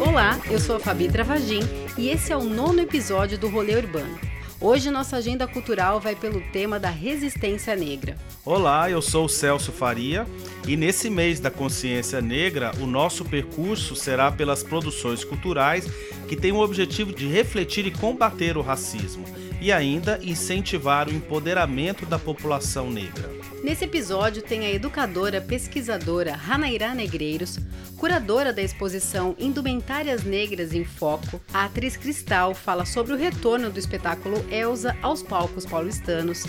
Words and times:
Olá, 0.00 0.40
eu 0.50 0.58
sou 0.58 0.76
a 0.76 0.80
Fabi 0.80 1.08
Travagin 1.08 1.60
e 1.96 2.08
esse 2.08 2.32
é 2.32 2.36
o 2.36 2.42
nono 2.42 2.80
episódio 2.80 3.38
do 3.38 3.48
Rolê 3.48 3.76
Urbano. 3.76 4.27
Hoje 4.60 4.90
nossa 4.90 5.18
agenda 5.18 5.46
cultural 5.46 6.00
vai 6.00 6.16
pelo 6.16 6.40
tema 6.40 6.80
da 6.80 6.90
resistência 6.90 7.76
negra. 7.76 8.16
Olá, 8.44 8.90
eu 8.90 9.00
sou 9.00 9.26
o 9.26 9.28
Celso 9.28 9.70
Faria 9.70 10.26
e 10.66 10.76
nesse 10.76 11.08
mês 11.08 11.38
da 11.38 11.48
consciência 11.48 12.20
negra, 12.20 12.72
o 12.80 12.86
nosso 12.86 13.24
percurso 13.24 13.94
será 13.94 14.32
pelas 14.32 14.64
produções 14.64 15.22
culturais 15.22 15.86
que 16.28 16.34
têm 16.34 16.50
o 16.50 16.58
objetivo 16.58 17.12
de 17.12 17.28
refletir 17.28 17.86
e 17.86 17.92
combater 17.92 18.56
o 18.58 18.60
racismo 18.60 19.24
e 19.60 19.72
ainda 19.72 20.18
incentivar 20.22 21.08
o 21.08 21.12
empoderamento 21.12 22.06
da 22.06 22.18
população 22.18 22.90
negra. 22.90 23.28
Nesse 23.62 23.84
episódio 23.84 24.42
tem 24.42 24.64
a 24.64 24.70
educadora 24.70 25.40
pesquisadora 25.40 26.34
Ranairá 26.34 26.94
Negreiros, 26.94 27.58
curadora 27.96 28.52
da 28.52 28.62
exposição 28.62 29.34
Indumentárias 29.38 30.22
Negras 30.22 30.72
em 30.72 30.84
Foco. 30.84 31.40
A 31.52 31.64
atriz 31.64 31.96
Cristal 31.96 32.54
fala 32.54 32.84
sobre 32.84 33.12
o 33.12 33.16
retorno 33.16 33.68
do 33.68 33.78
espetáculo 33.78 34.36
Elsa 34.50 34.96
aos 35.02 35.22
palcos 35.22 35.66
paulistanos. 35.66 36.44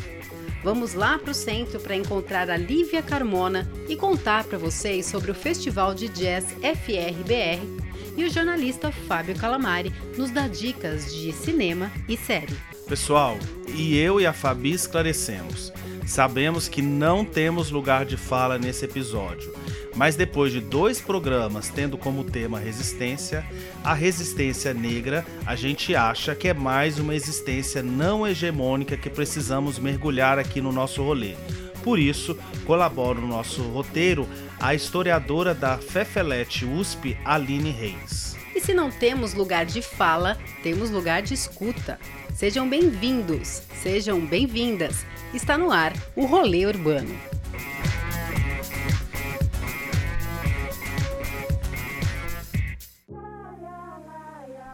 Vamos 0.63 0.93
lá 0.93 1.17
para 1.17 1.31
o 1.31 1.33
centro 1.33 1.79
para 1.79 1.95
encontrar 1.95 2.49
a 2.49 2.57
Lívia 2.57 3.01
Carmona 3.01 3.67
e 3.87 3.95
contar 3.95 4.43
para 4.43 4.57
vocês 4.57 5.05
sobre 5.05 5.31
o 5.31 5.35
Festival 5.35 5.95
de 5.95 6.09
Jazz 6.09 6.45
FRBR. 6.61 7.79
E 8.17 8.25
o 8.25 8.29
jornalista 8.29 8.91
Fábio 8.91 9.35
Calamari 9.35 9.93
nos 10.17 10.29
dá 10.29 10.47
dicas 10.47 11.13
de 11.15 11.31
cinema 11.31 11.89
e 12.07 12.17
série. 12.17 12.78
Pessoal, 12.89 13.37
e 13.67 13.95
eu 13.99 14.19
e 14.19 14.25
a 14.25 14.33
Fabi 14.33 14.71
esclarecemos. 14.71 15.71
Sabemos 16.07 16.67
que 16.67 16.81
não 16.81 17.23
temos 17.23 17.69
lugar 17.69 18.03
de 18.03 18.17
fala 18.17 18.57
nesse 18.57 18.83
episódio, 18.83 19.53
mas 19.95 20.15
depois 20.15 20.51
de 20.51 20.59
dois 20.59 20.99
programas 20.99 21.69
tendo 21.69 21.99
como 21.99 22.23
tema 22.23 22.57
resistência, 22.57 23.45
a 23.83 23.93
resistência 23.93 24.73
negra, 24.73 25.23
a 25.45 25.55
gente 25.55 25.95
acha 25.95 26.33
que 26.33 26.47
é 26.47 26.53
mais 26.53 26.97
uma 26.97 27.13
existência 27.13 27.83
não 27.83 28.25
hegemônica 28.25 28.97
que 28.97 29.07
precisamos 29.07 29.77
mergulhar 29.77 30.39
aqui 30.39 30.59
no 30.59 30.71
nosso 30.71 31.03
rolê. 31.03 31.35
Por 31.83 31.99
isso, 31.99 32.35
colabora 32.65 33.19
no 33.19 33.27
nosso 33.27 33.61
roteiro 33.61 34.27
a 34.59 34.73
historiadora 34.73 35.53
da 35.53 35.77
Fefelete 35.77 36.65
USP, 36.65 37.15
Aline 37.23 37.69
Reis. 37.69 38.35
E 38.55 38.59
se 38.59 38.73
não 38.73 38.89
temos 38.89 39.35
lugar 39.35 39.63
de 39.63 39.79
fala, 39.79 40.39
temos 40.63 40.89
lugar 40.89 41.21
de 41.21 41.35
escuta. 41.35 41.99
Sejam 42.39 42.69
bem-vindos, 42.69 43.63
sejam 43.83 44.25
bem-vindas. 44.25 45.05
Está 45.33 45.57
no 45.57 45.73
ar 45.73 45.91
o 46.15 46.25
Rolê 46.25 46.65
Urbano. 46.65 47.13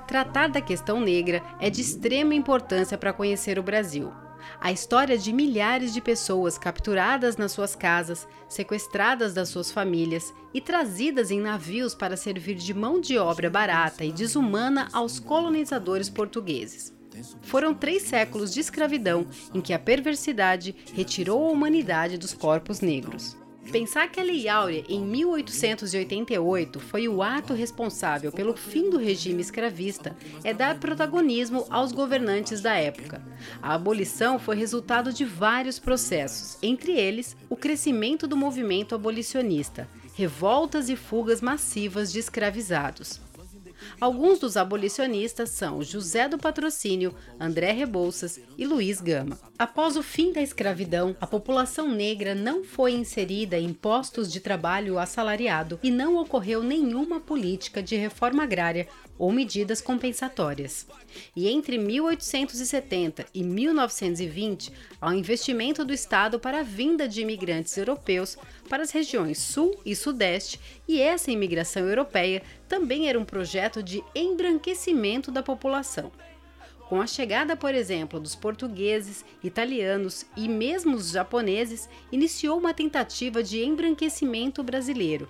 Tratar 0.08 0.50
da 0.50 0.62
questão 0.62 1.00
negra 1.00 1.42
é 1.60 1.72
de 1.72 1.82
extrema 1.82 2.36
importância 2.36 3.00
para 3.00 3.12
conhecer 3.12 3.58
o 3.58 3.64
Brasil. 3.64 4.14
A 4.62 4.72
história 4.72 5.18
de 5.18 5.34
milhares 5.34 5.92
de 5.92 6.02
pessoas 6.02 6.60
capturadas 6.60 7.36
nas 7.36 7.52
suas 7.52 7.76
casas, 7.76 8.28
sequestradas 8.48 9.34
das 9.34 9.50
suas 9.50 9.72
famílias 9.72 10.32
e 10.54 10.62
trazidas 10.62 11.32
em 11.32 11.42
navios 11.42 11.96
para 11.96 12.16
servir 12.16 12.54
de 12.54 12.76
mão 12.76 13.02
de 13.02 13.18
obra 13.18 13.50
barata 13.50 14.06
e 14.06 14.12
desumana 14.12 14.88
aos 14.94 15.18
colonizadores 15.20 16.12
portugueses. 16.12 16.95
Foram 17.42 17.74
três 17.74 18.04
séculos 18.04 18.54
de 18.54 18.60
escravidão 18.60 19.28
em 19.54 19.62
que 19.62 19.74
a 19.74 19.80
perversidade 19.80 20.76
retirou 20.94 21.48
a 21.48 21.52
humanidade 21.52 22.18
dos 22.18 22.34
corpos 22.34 22.82
negros. 22.82 23.38
Pensar 23.72 24.10
que 24.10 24.20
a 24.20 24.24
Lei 24.24 24.48
Áurea, 24.48 24.84
em 24.88 25.02
1888, 25.02 26.80
foi 26.80 27.08
o 27.08 27.24
ato 27.24 27.54
responsável 27.54 28.32
pelo 28.32 28.56
fim 28.56 28.92
do 28.92 28.98
regime 28.98 29.42
escravista 29.42 30.16
é 30.44 30.54
dar 30.54 30.80
protagonismo 30.80 31.66
aos 31.70 31.92
governantes 31.92 32.62
da 32.62 32.76
época. 32.76 33.26
A 33.62 33.74
abolição 33.74 34.38
foi 34.38 34.56
resultado 34.56 35.12
de 35.12 35.26
vários 35.26 35.80
processos, 35.80 36.58
entre 36.62 36.92
eles 36.92 37.36
o 37.50 37.56
crescimento 37.56 38.28
do 38.28 38.38
movimento 38.38 38.94
abolicionista, 38.94 39.90
revoltas 40.14 40.88
e 40.88 40.96
fugas 40.96 41.42
massivas 41.42 42.14
de 42.14 42.20
escravizados. 42.20 43.25
Alguns 44.00 44.40
dos 44.40 44.58
abolicionistas 44.58 45.50
são 45.50 45.84
José 45.84 46.28
do 46.28 46.38
Patrocínio, 46.38 47.16
André 47.40 47.72
Rebouças 47.72 48.40
e 48.58 48.66
Luiz 48.66 49.02
Gama. 49.02 49.40
Após 49.58 49.96
o 49.96 50.04
fim 50.04 50.34
da 50.34 50.42
escravidão, 50.42 51.16
a 51.20 51.28
população 51.28 51.90
negra 51.90 52.36
não 52.36 52.64
foi 52.64 52.94
inserida 52.94 53.58
em 53.58 53.74
postos 53.74 54.32
de 54.32 54.40
trabalho 54.40 55.00
assalariado 55.00 55.80
e 55.82 55.90
não 55.90 56.18
ocorreu 56.18 56.62
nenhuma 56.62 57.20
política 57.20 57.82
de 57.82 57.96
reforma 57.96 58.44
agrária 58.44 58.88
ou 59.18 59.32
medidas 59.32 59.82
compensatórias. 59.82 60.86
E 61.36 61.48
entre 61.48 61.78
1870 61.78 63.26
e 63.34 63.44
1920, 63.44 64.72
há 65.00 65.10
um 65.10 65.14
investimento 65.14 65.86
do 65.86 65.94
Estado 65.94 66.40
para 66.40 66.60
a 66.60 66.64
vinda 66.64 67.08
de 67.08 67.22
imigrantes 67.22 67.78
europeus 67.78 68.38
para 68.70 68.84
as 68.84 68.92
regiões 68.92 69.38
Sul 69.38 69.80
e 69.86 69.96
Sudeste, 69.96 70.60
e 70.88 71.02
essa 71.02 71.32
imigração 71.32 71.88
europeia 71.88 72.42
também 72.68 73.08
era 73.08 73.20
um 73.20 73.26
projeto 73.26 73.82
de 73.82 74.04
embranquecimento 74.14 75.32
da 75.32 75.42
população. 75.42 76.12
Com 76.90 77.02
a 77.02 77.08
chegada, 77.08 77.56
por 77.56 77.74
exemplo, 77.74 78.20
dos 78.20 78.36
portugueses, 78.36 79.26
italianos 79.44 80.24
e 80.38 80.48
mesmo 80.48 80.96
os 80.96 81.10
japoneses, 81.10 81.90
iniciou 82.12 82.60
uma 82.60 82.76
tentativa 82.76 83.42
de 83.42 83.64
embranquecimento 83.64 84.62
brasileiro 84.62 85.28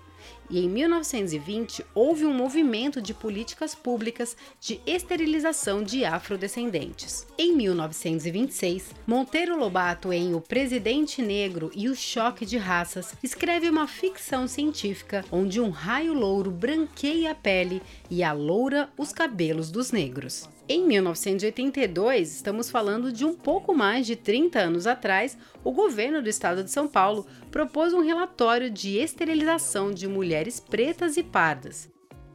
e 0.49 0.59
em 0.59 0.69
1920 0.69 1.85
houve 1.93 2.25
um 2.25 2.33
movimento 2.33 3.01
de 3.01 3.13
políticas 3.13 3.73
públicas 3.73 4.35
de 4.59 4.79
esterilização 4.85 5.83
de 5.83 6.05
afrodescendentes. 6.05 7.25
Em 7.37 7.55
1926, 7.55 8.91
Monteiro 9.07 9.57
Lobato, 9.57 10.13
em 10.13 10.33
O 10.33 10.41
Presidente 10.41 11.21
Negro 11.21 11.71
e 11.75 11.89
o 11.89 11.95
Choque 11.95 12.45
de 12.45 12.57
Raças, 12.57 13.13
escreve 13.23 13.69
uma 13.69 13.87
ficção 13.87 14.47
científica 14.47 15.25
onde 15.31 15.59
um 15.59 15.69
raio 15.69 16.13
louro 16.13 16.51
branqueia 16.51 17.31
a 17.31 17.35
pele 17.35 17.81
e 18.09 18.23
a 18.23 18.31
loura 18.31 18.89
os 18.97 19.11
cabelos 19.11 19.71
dos 19.71 19.91
negros. 19.91 20.47
Em 20.67 20.83
1982, 20.83 22.37
estamos 22.37 22.71
falando 22.71 23.11
de 23.11 23.23
um 23.23 23.35
pouco 23.35 23.71
mais 23.71 24.07
de 24.07 24.15
30 24.15 24.57
anos 24.57 24.87
atrás, 24.87 25.37
o 25.63 25.71
governo 25.71 26.23
do 26.23 26.29
estado 26.29 26.63
de 26.63 26.71
São 26.71 26.87
Paulo 26.87 27.27
propôs 27.51 27.93
um 27.93 28.01
relatório 28.01 28.71
de 28.71 28.97
esterilização 28.97 29.91
de 29.91 30.07
mulheres 30.07 30.59
pretas 30.59 31.17
e 31.17 31.23
pardas. 31.23 31.87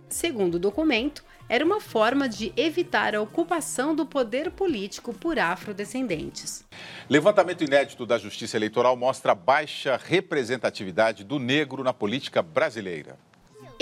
Segundo 0.09 0.55
o 0.55 0.59
documento, 0.61 1.25
era 1.49 1.65
uma 1.65 1.81
forma 1.81 2.29
de 2.29 2.53
evitar 2.57 3.17
a 3.17 3.21
ocupação 3.21 3.97
do 3.97 4.07
poder 4.07 4.53
político 4.53 5.13
por 5.13 5.37
afrodescendentes. 5.37 6.65
Levantamento 7.09 7.65
inédito 7.65 8.07
da 8.07 8.17
Justiça 8.17 8.57
Eleitoral 8.57 8.97
mostra 8.97 9.33
a 9.33 9.35
baixa 9.35 10.01
representatividade 10.01 11.25
do 11.25 11.41
negro 11.41 11.83
na 11.83 11.93
política 11.93 12.41
brasileira. 12.43 13.19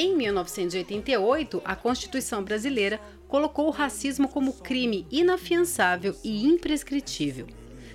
Em 0.01 0.15
1988, 0.17 1.61
a 1.65 1.75
Constituição 1.75 2.41
brasileira 2.41 3.01
colocou 3.29 3.69
o 3.69 3.71
racismo 3.71 4.27
como 4.27 4.55
crime 4.55 5.07
inafiançável 5.11 6.17
e 6.25 6.45
imprescritível. 6.45 7.47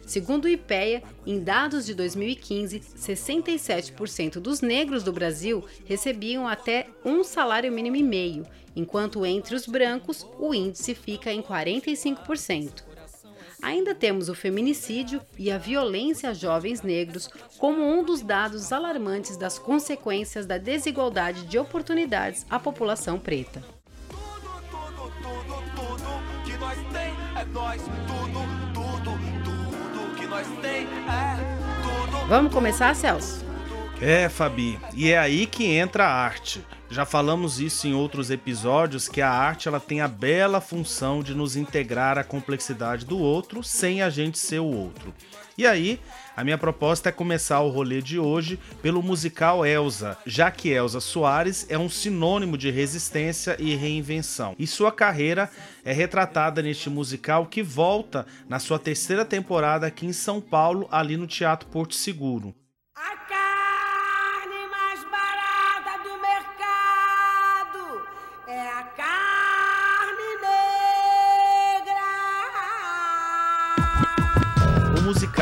Segundo 0.05 0.45
o 0.45 0.49
IPEA, 0.49 1.01
em 1.25 1.39
dados 1.39 1.85
de 1.85 1.93
2015, 1.93 2.79
67% 2.79 4.33
dos 4.39 4.61
negros 4.61 5.01
do 5.01 5.13
Brasil 5.13 5.63
recebiam 5.85 6.47
até 6.47 6.87
um 7.03 7.23
salário 7.23 7.71
mínimo 7.71 7.95
e 7.95 8.03
meio, 8.03 8.45
enquanto 8.75 9.25
entre 9.25 9.55
os 9.55 9.65
brancos 9.65 10.25
o 10.37 10.53
índice 10.53 10.93
fica 10.93 11.31
em 11.31 11.41
45%. 11.41 12.83
Ainda 13.61 13.95
temos 13.95 14.27
o 14.27 14.35
feminicídio 14.35 15.21
e 15.39 15.49
a 15.49 15.57
violência 15.57 16.29
a 16.29 16.33
jovens 16.33 16.81
negros 16.81 17.29
como 17.57 17.81
um 17.81 18.03
dos 18.03 18.21
dados 18.21 18.73
alarmantes 18.73 19.37
das 19.37 19.57
consequências 19.57 20.45
da 20.45 20.57
desigualdade 20.57 21.45
de 21.45 21.57
oportunidades 21.57 22.45
à 22.49 22.59
população 22.59 23.17
preta. 23.17 23.63
Vamos 32.27 32.53
começar, 32.53 32.95
Celso? 32.95 33.45
É, 34.01 34.27
Fabi, 34.27 34.79
e 34.93 35.11
é 35.11 35.17
aí 35.17 35.45
que 35.45 35.65
entra 35.65 36.05
a 36.05 36.13
arte. 36.13 36.65
Já 36.93 37.05
falamos 37.07 37.59
isso 37.59 37.87
em 37.87 37.93
outros 37.95 38.29
episódios 38.29 39.07
que 39.07 39.19
a 39.19 39.27
arte 39.27 39.67
ela 39.67 39.79
tem 39.79 39.99
a 39.99 40.07
bela 40.07 40.61
função 40.61 41.23
de 41.23 41.33
nos 41.33 41.55
integrar 41.55 42.19
à 42.19 42.23
complexidade 42.23 43.03
do 43.03 43.17
outro 43.17 43.63
sem 43.63 44.03
a 44.03 44.11
gente 44.11 44.37
ser 44.37 44.59
o 44.59 44.67
outro. 44.67 45.11
E 45.57 45.65
aí, 45.65 45.99
a 46.37 46.43
minha 46.43 46.55
proposta 46.55 47.09
é 47.09 47.11
começar 47.11 47.61
o 47.61 47.69
rolê 47.71 47.99
de 47.99 48.19
hoje 48.19 48.59
pelo 48.79 49.01
musical 49.01 49.65
Elsa, 49.65 50.15
já 50.23 50.51
que 50.51 50.69
Elsa 50.69 50.99
Soares 50.99 51.65
é 51.67 51.79
um 51.79 51.89
sinônimo 51.89 52.55
de 52.59 52.69
resistência 52.69 53.57
e 53.57 53.73
reinvenção. 53.73 54.55
E 54.59 54.67
sua 54.67 54.91
carreira 54.91 55.49
é 55.83 55.91
retratada 55.91 56.61
neste 56.61 56.91
musical 56.91 57.47
que 57.47 57.63
volta 57.63 58.23
na 58.47 58.59
sua 58.59 58.77
terceira 58.77 59.25
temporada 59.25 59.87
aqui 59.87 60.05
em 60.05 60.13
São 60.13 60.39
Paulo, 60.39 60.87
ali 60.91 61.17
no 61.17 61.25
Teatro 61.25 61.67
Porto 61.69 61.95
Seguro. 61.95 62.53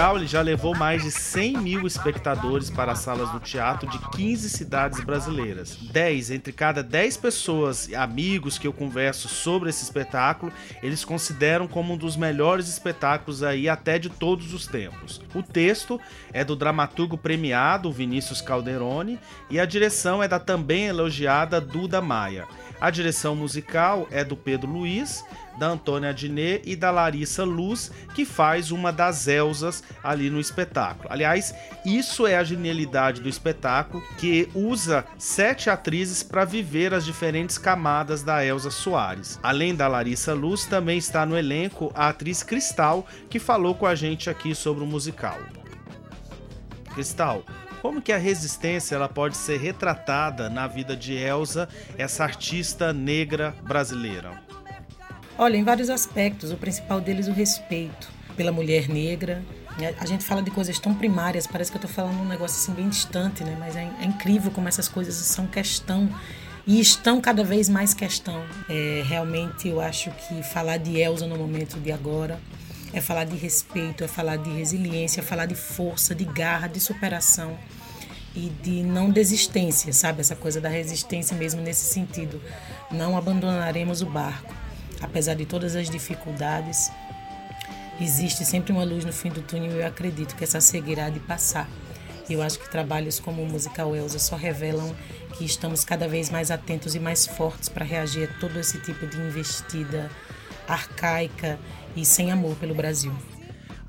Musical 0.02 0.18
ele 0.18 0.26
já 0.26 0.42
levou 0.42 0.76
mais 0.76 1.04
de 1.04 1.12
100 1.12 1.58
mil 1.58 1.86
espectadores 1.86 2.72
para 2.72 2.94
as 2.94 3.00
salas 3.00 3.30
do 3.30 3.40
teatro 3.40 3.88
de 3.88 4.00
15 4.10 4.50
cidades 4.50 5.00
brasileiras. 5.00 5.76
10 5.76 6.32
entre 6.32 6.52
cada 6.52 6.82
10 6.82 7.18
pessoas 7.18 7.88
e 7.88 7.94
amigos 7.94 8.58
que 8.58 8.66
eu 8.66 8.74
converso 8.74 9.30
sobre 9.30 9.70
esse 9.70 9.84
espetáculo, 9.84 10.52
eles 10.82 11.06
consideram 11.06 11.68
como 11.68 11.94
um 11.94 11.98
dos 11.98 12.16
melhores 12.16 12.68
espetáculos 12.68 13.44
aí 13.44 13.70
até 13.70 14.00
de 14.00 14.10
todos 14.10 14.56
os 14.56 14.66
tempos. 14.66 15.22
O 15.36 15.44
texto 15.44 16.02
é 16.34 16.44
do 16.44 16.56
dramaturgo 16.56 17.16
premiado 17.16 17.92
Vinícius 17.92 18.42
Calderoni 18.42 19.20
e 19.52 19.60
a 19.60 19.66
direção 19.66 20.24
é 20.24 20.28
da 20.28 20.40
também 20.40 20.88
elogiada 20.88 21.62
Duda 21.62 22.02
Maia. 22.02 22.48
A 22.80 22.90
direção 22.90 23.36
musical 23.36 24.08
é 24.10 24.24
do 24.24 24.36
Pedro 24.36 24.72
Luiz, 24.72 25.24
da 25.58 25.68
Antônia 25.68 26.10
Adnet 26.10 26.62
e 26.66 26.76
da 26.76 26.92
Larissa 26.92 27.44
Luz, 27.44 27.92
que 28.16 28.26
faz 28.26 28.72
uma 28.72 28.92
das 28.92 29.28
Elsas 29.28 29.84
ali 30.04 30.30
no 30.30 30.40
espetáculo. 30.40 31.08
Aliás, 31.12 31.54
isso 31.86 32.26
é 32.26 32.38
a 32.38 32.44
genialidade 32.44 33.22
do 33.22 33.30
espetáculo, 33.30 34.04
que 34.18 34.50
usa 34.54 35.06
sete 35.18 35.70
atrizes 35.70 36.24
para 36.24 36.46
viver 36.46 36.94
as 36.94 37.06
diferentes 37.06 37.58
camadas 37.58 38.24
da 38.24 38.46
Elsa 38.46 38.72
Soares. 38.72 39.40
Além 39.42 39.76
da 39.76 39.88
Larissa 39.88 40.34
Luz, 40.34 40.66
também 40.66 40.98
está 40.98 41.26
no 41.26 41.38
elenco 41.38 41.92
a 41.96 42.10
atriz 42.10 42.44
Cristal, 42.44 43.06
que 43.30 43.40
falou 43.40 43.76
com 43.76 43.86
a 43.86 43.96
gente 43.96 44.30
aqui 44.30 44.54
sobre 44.56 44.84
o 44.84 44.88
musical. 44.88 45.38
Cristal, 46.94 47.44
como 47.82 48.02
que 48.02 48.12
a 48.12 48.18
resistência 48.18 48.96
ela 48.96 49.10
pode 49.10 49.36
ser 49.36 49.58
retratada 49.58 50.50
na 50.50 50.68
vida 50.68 50.96
de 50.96 51.14
Elsa, 51.16 51.68
essa 51.98 52.24
artista 52.24 52.94
negra 52.94 53.56
brasileira? 53.64 54.51
Olha, 55.42 55.58
em 55.58 55.64
vários 55.64 55.90
aspectos. 55.90 56.52
O 56.52 56.56
principal 56.56 57.02
deles 57.02 57.28
o 57.28 57.32
respeito 57.32 58.08
pela 58.38 58.52
mulher 58.52 58.88
negra. 58.88 59.44
A 60.00 60.06
gente 60.06 60.24
fala 60.24 60.40
de 60.40 60.52
coisas 60.52 60.78
tão 60.78 60.94
primárias, 60.94 61.48
parece 61.48 61.72
que 61.72 61.78
eu 61.78 61.80
estou 61.80 61.90
falando 61.90 62.22
um 62.22 62.28
negócio 62.28 62.62
assim 62.62 62.80
bem 62.80 62.88
distante, 62.88 63.44
né? 63.44 63.58
Mas 63.60 63.76
é, 63.76 63.90
é 64.02 64.06
incrível 64.06 64.52
como 64.52 64.68
essas 64.68 64.88
coisas 64.88 65.16
são 65.16 65.48
questão 65.48 66.08
e 66.68 66.80
estão 66.80 67.20
cada 67.20 67.44
vez 67.44 67.68
mais 67.68 67.92
questão. 67.92 68.40
É, 68.70 69.02
realmente 69.04 69.68
eu 69.68 69.82
acho 69.82 70.12
que 70.12 70.44
falar 70.44 70.78
de 70.78 71.00
Elsa 71.00 71.26
no 71.26 71.36
momento 71.36 71.80
de 71.80 71.92
agora 71.92 72.40
é 72.94 73.02
falar 73.02 73.24
de 73.24 73.36
respeito, 73.36 74.04
é 74.04 74.08
falar 74.08 74.36
de 74.36 74.52
resiliência, 74.52 75.22
é 75.22 75.24
falar 75.24 75.48
de 75.48 75.56
força, 75.56 76.14
de 76.14 76.24
garra, 76.24 76.68
de 76.68 76.80
superação 76.80 77.58
e 78.36 78.52
de 78.62 78.84
não 78.84 79.10
desistência, 79.10 79.92
sabe? 79.92 80.22
Essa 80.22 80.36
coisa 80.36 80.62
da 80.62 80.70
resistência 80.70 81.36
mesmo 81.36 81.64
nesse 81.64 81.92
sentido. 81.92 82.40
Não 82.92 83.18
abandonaremos 83.18 84.04
o 84.04 84.06
barco. 84.06 84.61
Apesar 85.02 85.36
de 85.36 85.46
todas 85.46 85.76
as 85.76 85.90
dificuldades, 85.90 86.92
existe 88.00 88.46
sempre 88.46 88.72
uma 88.72 88.84
luz 88.84 89.04
no 89.04 89.12
fim 89.12 89.30
do 89.30 89.42
túnel 89.42 89.72
e 89.72 89.80
eu 89.80 89.88
acredito 89.88 90.36
que 90.36 90.44
essa 90.44 90.62
cegueira 90.62 91.06
há 91.06 91.10
de 91.10 91.20
passar. 91.20 91.68
E 92.30 92.34
eu 92.34 92.42
acho 92.42 92.60
que 92.60 92.70
trabalhos 92.70 93.20
como 93.20 93.42
o 93.42 93.46
musical 93.46 93.96
Elsa 93.96 94.20
só 94.20 94.36
revelam 94.36 94.96
que 95.38 95.44
estamos 95.44 95.84
cada 95.84 96.08
vez 96.08 96.30
mais 96.30 96.52
atentos 96.52 96.96
e 96.96 97.00
mais 97.00 97.26
fortes 97.26 97.68
para 97.68 97.84
reagir 97.84 98.30
a 98.30 98.40
todo 98.40 98.60
esse 98.60 98.80
tipo 98.80 99.08
de 99.08 99.18
investida 99.18 100.10
arcaica 100.68 101.60
e 101.96 102.06
sem 102.06 102.32
amor 102.32 102.56
pelo 102.56 102.74
Brasil. 102.74 103.14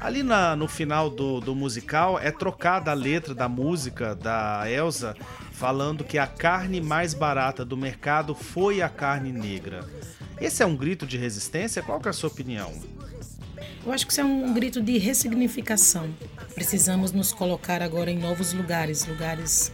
Ali 0.00 0.24
na, 0.24 0.56
no 0.56 0.66
final 0.66 1.08
do, 1.08 1.40
do 1.40 1.54
musical 1.54 2.18
é 2.18 2.32
trocada 2.32 2.90
a 2.90 2.94
letra 2.94 3.34
da 3.34 3.48
música 3.48 4.16
da 4.16 4.68
Elsa 4.68 5.14
falando 5.62 6.02
que 6.02 6.18
a 6.18 6.26
carne 6.26 6.80
mais 6.80 7.14
barata 7.14 7.64
do 7.64 7.76
mercado 7.76 8.34
foi 8.34 8.82
a 8.82 8.88
carne 8.88 9.30
negra. 9.30 9.88
Esse 10.40 10.60
é 10.60 10.66
um 10.66 10.74
grito 10.74 11.06
de 11.06 11.16
resistência? 11.16 11.80
Qual 11.80 12.02
é 12.04 12.08
a 12.08 12.12
sua 12.12 12.28
opinião? 12.28 12.72
Eu 13.86 13.92
acho 13.92 14.04
que 14.04 14.10
isso 14.10 14.20
é 14.20 14.24
um 14.24 14.52
grito 14.52 14.82
de 14.82 14.98
ressignificação. 14.98 16.12
Precisamos 16.52 17.12
nos 17.12 17.32
colocar 17.32 17.80
agora 17.80 18.10
em 18.10 18.18
novos 18.18 18.52
lugares, 18.52 19.06
lugares 19.06 19.72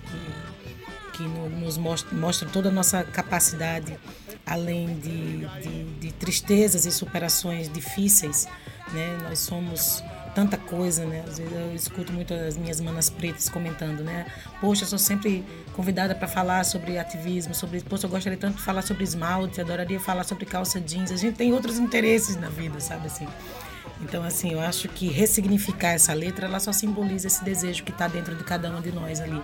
que, 1.15 1.17
que 1.17 1.23
nos 1.23 1.79
mostram, 1.79 2.19
mostram 2.19 2.51
toda 2.51 2.69
a 2.69 2.73
nossa 2.73 3.03
capacidade, 3.03 3.99
além 4.45 4.95
de, 4.99 5.47
de, 5.63 5.85
de 6.01 6.13
tristezas 6.13 6.85
e 6.85 6.93
superações 6.93 7.67
difíceis. 7.73 8.47
Né? 8.93 9.17
Nós 9.23 9.39
somos 9.39 10.05
tanta 10.35 10.57
coisa, 10.57 11.05
né? 11.05 11.25
Às 11.27 11.39
vezes 11.39 11.53
eu 11.53 11.75
escuto 11.75 12.13
muito 12.13 12.33
as 12.35 12.57
minhas 12.57 12.81
manas 12.81 13.09
pretas 13.11 13.49
comentando, 13.49 14.03
né? 14.03 14.27
Poxa, 14.61 14.85
eu 14.85 14.89
sou 14.89 14.99
sempre 14.99 15.45
convidada 15.75 16.15
para 16.15 16.29
falar 16.29 16.65
sobre 16.65 16.99
ativismo, 16.99 17.55
sobre, 17.55 17.81
poxa, 17.81 18.07
eu 18.07 18.11
gostaria 18.11 18.39
tanto 18.39 18.57
de 18.57 18.63
falar 18.63 18.83
sobre 18.83 19.05
esmalte, 19.05 19.61
adoraria 19.61 19.99
falar 20.01 20.25
sobre 20.25 20.45
calça 20.45 20.81
jeans. 20.81 21.11
A 21.11 21.17
gente 21.17 21.37
tem 21.37 21.53
outros 21.53 21.79
interesses 21.79 22.37
na 22.37 22.49
vida, 22.49 22.81
sabe 22.81 23.07
assim? 23.07 23.27
Então, 24.01 24.23
assim, 24.23 24.53
eu 24.53 24.61
acho 24.61 24.89
que 24.89 25.09
ressignificar 25.09 25.91
essa 25.91 26.13
letra, 26.13 26.47
ela 26.47 26.61
só 26.61 26.73
simboliza 26.73 27.27
esse 27.27 27.45
desejo 27.45 27.83
que 27.83 27.91
está 27.91 28.07
dentro 28.07 28.35
de 28.37 28.45
cada 28.45 28.71
um 28.71 28.81
de 28.81 28.93
nós 28.93 29.21
ali, 29.21 29.43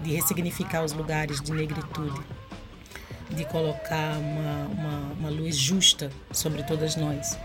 de 0.00 0.12
ressignificar 0.12 0.82
os 0.82 0.92
lugares 0.92 1.40
de 1.40 1.52
negritude, 1.52 2.20
de 3.30 3.44
colocar 3.44 4.18
uma, 4.18 4.66
uma, 4.66 5.12
uma 5.18 5.30
luz 5.30 5.56
justa 5.56 6.10
sobre 6.32 6.62
todas 6.64 6.96
nós. 6.96 7.38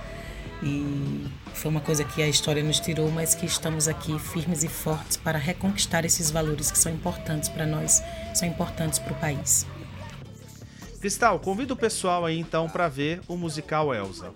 E 0.62 1.28
foi 1.54 1.70
uma 1.70 1.82
coisa 1.82 2.04
que 2.04 2.22
a 2.22 2.28
história 2.28 2.64
nos 2.64 2.80
tirou, 2.80 3.12
mas 3.12 3.36
que 3.36 3.46
estamos 3.46 3.88
aqui 3.88 4.18
firmes 4.18 4.64
e 4.64 4.68
fortes 4.68 5.16
para 5.16 5.38
reconquistar 5.38 6.04
esses 6.04 6.32
valores 6.32 6.72
que 6.72 6.78
são 6.78 6.92
importantes 6.92 7.48
para 7.48 7.66
nós, 7.66 8.02
são 8.34 8.48
importantes 8.48 8.98
para 8.98 9.14
o 9.14 9.16
país. 9.16 9.66
Cristal, 11.00 11.40
convido 11.40 11.76
o 11.76 11.78
pessoal 11.78 12.26
aí 12.26 12.40
então 12.40 12.68
para 12.68 12.88
ver 12.88 13.22
o 13.28 13.38
musical 13.38 13.94
Elsa. 13.94 14.34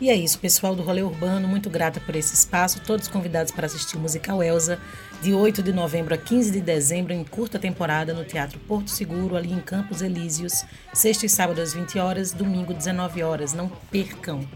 E 0.00 0.10
é 0.10 0.14
isso, 0.14 0.38
pessoal 0.38 0.76
do 0.76 0.82
Rolê 0.82 1.02
Urbano, 1.02 1.48
muito 1.48 1.68
grata 1.68 2.00
por 2.00 2.14
esse 2.14 2.32
espaço. 2.32 2.80
Todos 2.86 3.08
convidados 3.08 3.52
para 3.52 3.66
assistir 3.66 3.96
o 3.96 4.00
musical 4.00 4.40
Elsa, 4.42 4.78
de 5.20 5.34
8 5.34 5.60
de 5.60 5.72
novembro 5.72 6.14
a 6.14 6.18
15 6.18 6.52
de 6.52 6.60
dezembro, 6.60 7.12
em 7.12 7.24
curta 7.24 7.58
temporada, 7.58 8.14
no 8.14 8.24
Teatro 8.24 8.60
Porto 8.60 8.90
Seguro, 8.90 9.36
ali 9.36 9.52
em 9.52 9.60
Campos 9.60 10.00
Elíseos, 10.00 10.64
sexta 10.94 11.26
e 11.26 11.28
sábado 11.28 11.60
às 11.60 11.74
20 11.74 11.98
horas, 11.98 12.32
domingo 12.32 12.72
19 12.72 13.24
horas. 13.24 13.52
Não 13.52 13.68
percam! 13.90 14.46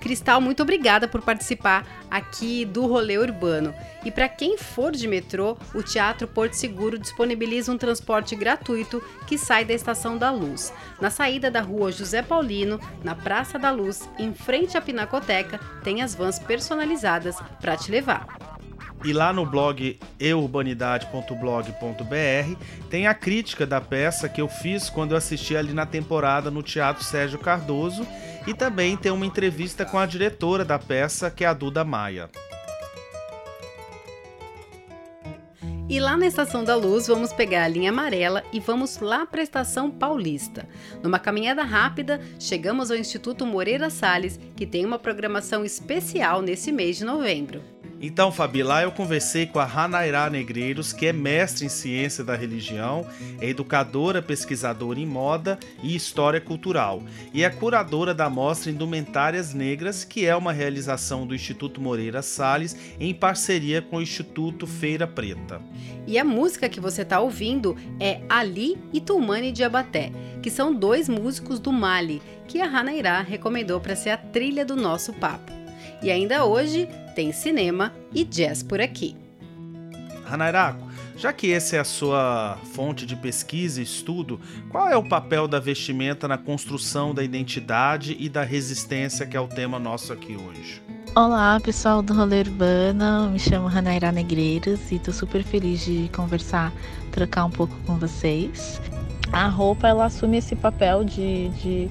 Cristal, 0.00 0.40
muito 0.40 0.62
obrigada 0.62 1.08
por 1.08 1.22
participar 1.22 1.86
aqui 2.10 2.64
do 2.64 2.86
Rolê 2.86 3.18
Urbano. 3.18 3.74
E 4.04 4.10
para 4.10 4.28
quem 4.28 4.56
for 4.56 4.92
de 4.92 5.08
metrô, 5.08 5.56
o 5.74 5.82
Teatro 5.82 6.28
Porto 6.28 6.54
Seguro 6.54 6.98
disponibiliza 6.98 7.72
um 7.72 7.78
transporte 7.78 8.36
gratuito 8.36 9.02
que 9.26 9.36
sai 9.36 9.64
da 9.64 9.74
Estação 9.74 10.16
da 10.16 10.30
Luz. 10.30 10.72
Na 11.00 11.10
saída 11.10 11.50
da 11.50 11.60
rua 11.60 11.90
José 11.90 12.22
Paulino, 12.22 12.80
na 13.02 13.14
Praça 13.14 13.58
da 13.58 13.70
Luz, 13.70 14.08
em 14.18 14.32
frente 14.32 14.76
à 14.76 14.80
Pinacoteca, 14.80 15.58
tem 15.82 16.02
as 16.02 16.14
vans 16.14 16.38
personalizadas 16.38 17.36
para 17.60 17.76
te 17.76 17.90
levar. 17.90 18.55
E 19.06 19.12
lá 19.12 19.32
no 19.32 19.46
blog 19.46 20.00
eurbanidade.blog.br 20.18 22.56
tem 22.90 23.06
a 23.06 23.14
crítica 23.14 23.64
da 23.64 23.80
peça 23.80 24.28
que 24.28 24.40
eu 24.40 24.48
fiz 24.48 24.90
quando 24.90 25.12
eu 25.12 25.16
assisti 25.16 25.56
ali 25.56 25.72
na 25.72 25.86
temporada 25.86 26.50
no 26.50 26.60
Teatro 26.60 27.04
Sérgio 27.04 27.38
Cardoso 27.38 28.04
e 28.48 28.52
também 28.52 28.96
tem 28.96 29.12
uma 29.12 29.24
entrevista 29.24 29.84
com 29.84 29.96
a 29.96 30.06
diretora 30.06 30.64
da 30.64 30.76
peça, 30.76 31.30
que 31.30 31.44
é 31.44 31.46
a 31.46 31.54
Duda 31.54 31.84
Maia. 31.84 32.28
E 35.88 36.00
lá 36.00 36.16
na 36.16 36.26
Estação 36.26 36.64
da 36.64 36.74
Luz, 36.74 37.06
vamos 37.06 37.32
pegar 37.32 37.62
a 37.62 37.68
linha 37.68 37.90
amarela 37.90 38.42
e 38.52 38.58
vamos 38.58 38.98
lá 38.98 39.24
para 39.24 39.40
a 39.40 39.44
Estação 39.44 39.88
Paulista. 39.88 40.68
Numa 41.00 41.20
caminhada 41.20 41.62
rápida, 41.62 42.20
chegamos 42.40 42.90
ao 42.90 42.96
Instituto 42.96 43.46
Moreira 43.46 43.88
Salles, 43.88 44.40
que 44.56 44.66
tem 44.66 44.84
uma 44.84 44.98
programação 44.98 45.64
especial 45.64 46.42
nesse 46.42 46.72
mês 46.72 46.96
de 46.96 47.04
novembro. 47.04 47.75
Então, 48.00 48.30
Fabi, 48.30 48.62
lá 48.62 48.82
eu 48.82 48.92
conversei 48.92 49.46
com 49.46 49.58
a 49.58 49.64
Hanairá 49.64 50.28
Negreiros, 50.28 50.92
que 50.92 51.06
é 51.06 51.12
mestre 51.12 51.64
em 51.64 51.68
ciência 51.68 52.22
da 52.22 52.36
religião, 52.36 53.06
é 53.40 53.48
educadora, 53.48 54.20
pesquisadora 54.20 55.00
em 55.00 55.06
moda 55.06 55.58
e 55.82 55.96
história 55.96 56.40
cultural, 56.40 57.02
e 57.32 57.42
é 57.42 57.48
curadora 57.48 58.12
da 58.12 58.28
mostra 58.28 58.70
Indumentárias 58.70 59.54
Negras, 59.54 60.04
que 60.04 60.26
é 60.26 60.36
uma 60.36 60.52
realização 60.52 61.26
do 61.26 61.34
Instituto 61.34 61.80
Moreira 61.80 62.20
Salles 62.20 62.76
em 63.00 63.14
parceria 63.14 63.80
com 63.80 63.96
o 63.96 64.02
Instituto 64.02 64.66
Feira 64.66 65.06
Preta. 65.06 65.62
E 66.06 66.18
a 66.18 66.24
música 66.24 66.68
que 66.68 66.80
você 66.80 67.00
está 67.02 67.18
ouvindo 67.18 67.76
é 67.98 68.20
Ali 68.28 68.78
e 68.92 69.00
Tumani 69.00 69.50
de 69.50 69.64
Abaté, 69.64 70.12
que 70.42 70.50
são 70.50 70.72
dois 70.72 71.08
músicos 71.08 71.58
do 71.58 71.72
Mali, 71.72 72.22
que 72.46 72.60
a 72.60 72.66
Hanairá 72.66 73.22
recomendou 73.22 73.80
para 73.80 73.96
ser 73.96 74.10
a 74.10 74.16
trilha 74.16 74.64
do 74.64 74.76
nosso 74.76 75.14
papo. 75.14 75.65
E 76.02 76.10
ainda 76.10 76.44
hoje 76.44 76.88
tem 77.14 77.32
cinema 77.32 77.92
e 78.14 78.24
jazz 78.24 78.62
por 78.62 78.80
aqui. 78.80 79.16
Hanairako, 80.28 80.86
já 81.16 81.32
que 81.32 81.52
essa 81.52 81.76
é 81.76 81.78
a 81.78 81.84
sua 81.84 82.58
fonte 82.74 83.06
de 83.06 83.16
pesquisa 83.16 83.80
e 83.80 83.84
estudo, 83.84 84.38
qual 84.70 84.88
é 84.88 84.96
o 84.96 85.08
papel 85.08 85.48
da 85.48 85.58
vestimenta 85.58 86.28
na 86.28 86.36
construção 86.36 87.14
da 87.14 87.22
identidade 87.22 88.16
e 88.18 88.28
da 88.28 88.42
resistência, 88.42 89.24
que 89.24 89.36
é 89.36 89.40
o 89.40 89.48
tema 89.48 89.78
nosso 89.78 90.12
aqui 90.12 90.36
hoje? 90.36 90.82
Olá, 91.14 91.58
pessoal 91.60 92.02
do 92.02 92.12
Rolê 92.12 92.40
Urbana. 92.40 93.28
Me 93.28 93.38
chamo 93.38 93.68
Hanaira 93.68 94.12
Negreiros 94.12 94.92
e 94.92 94.96
estou 94.96 95.14
super 95.14 95.42
feliz 95.42 95.82
de 95.82 96.10
conversar, 96.14 96.70
trocar 97.10 97.46
um 97.46 97.50
pouco 97.50 97.74
com 97.86 97.96
vocês. 97.96 98.78
A 99.32 99.48
roupa 99.48 99.88
ela 99.88 100.04
assume 100.04 100.36
esse 100.36 100.54
papel 100.54 101.02
de, 101.04 101.48
de 101.48 101.90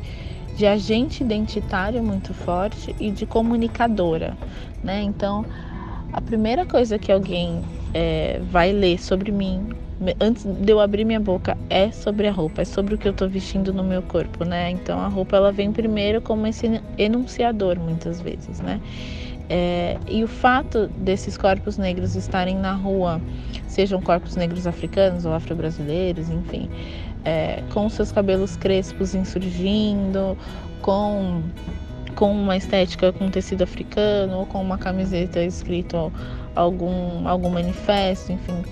de 0.55 0.65
agente 0.65 1.23
identitário 1.23 2.01
muito 2.03 2.33
forte 2.33 2.95
e 2.99 3.11
de 3.11 3.25
comunicadora, 3.25 4.37
né? 4.83 5.01
Então, 5.01 5.45
a 6.11 6.21
primeira 6.21 6.65
coisa 6.65 6.97
que 6.97 7.11
alguém 7.11 7.61
é, 7.93 8.39
vai 8.51 8.71
ler 8.71 8.99
sobre 8.99 9.31
mim 9.31 9.69
antes 10.19 10.43
de 10.43 10.71
eu 10.71 10.79
abrir 10.79 11.05
minha 11.05 11.19
boca 11.19 11.57
é 11.69 11.89
sobre 11.91 12.27
a 12.27 12.31
roupa, 12.31 12.61
é 12.61 12.65
sobre 12.65 12.95
o 12.95 12.97
que 12.97 13.07
eu 13.07 13.11
estou 13.11 13.29
vestindo 13.29 13.73
no 13.73 13.83
meu 13.83 14.01
corpo, 14.01 14.43
né? 14.43 14.69
Então, 14.69 14.99
a 14.99 15.07
roupa 15.07 15.37
ela 15.37 15.51
vem 15.51 15.71
primeiro 15.71 16.21
como 16.21 16.45
esse 16.47 16.81
enunciador 16.97 17.79
muitas 17.79 18.19
vezes, 18.19 18.59
né? 18.59 18.81
É, 19.47 19.97
e 20.07 20.23
o 20.23 20.27
fato 20.27 20.87
desses 20.87 21.37
corpos 21.37 21.77
negros 21.77 22.15
estarem 22.15 22.55
na 22.55 22.73
rua, 22.73 23.21
sejam 23.67 24.01
corpos 24.01 24.35
negros 24.35 24.65
africanos 24.65 25.25
ou 25.25 25.33
afro-brasileiros, 25.33 26.29
enfim, 26.29 26.69
é, 27.25 27.63
com 27.73 27.89
seus 27.89 28.11
cabelos 28.11 28.55
crespos 28.55 29.15
insurgindo, 29.15 30.37
com, 30.81 31.41
com 32.15 32.31
uma 32.31 32.55
estética 32.55 33.11
com 33.11 33.29
tecido 33.29 33.63
africano, 33.63 34.37
ou 34.37 34.45
com 34.45 34.61
uma 34.61 34.77
camiseta 34.77 35.43
escrito 35.43 36.13
algum, 36.55 37.27
algum 37.27 37.49
manifesto, 37.49 38.31
enfim. 38.31 38.63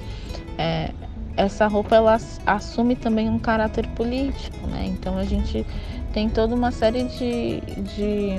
É, 0.57 0.91
essa 1.35 1.67
roupa 1.67 1.95
ela 1.95 2.17
assume 2.45 2.95
também 2.95 3.27
um 3.27 3.39
caráter 3.39 3.87
político, 3.89 4.67
né? 4.67 4.85
Então 4.85 5.17
a 5.17 5.23
gente 5.23 5.65
tem 6.13 6.29
toda 6.29 6.53
uma 6.53 6.71
série 6.71 7.03
de, 7.03 7.59
de 7.81 8.35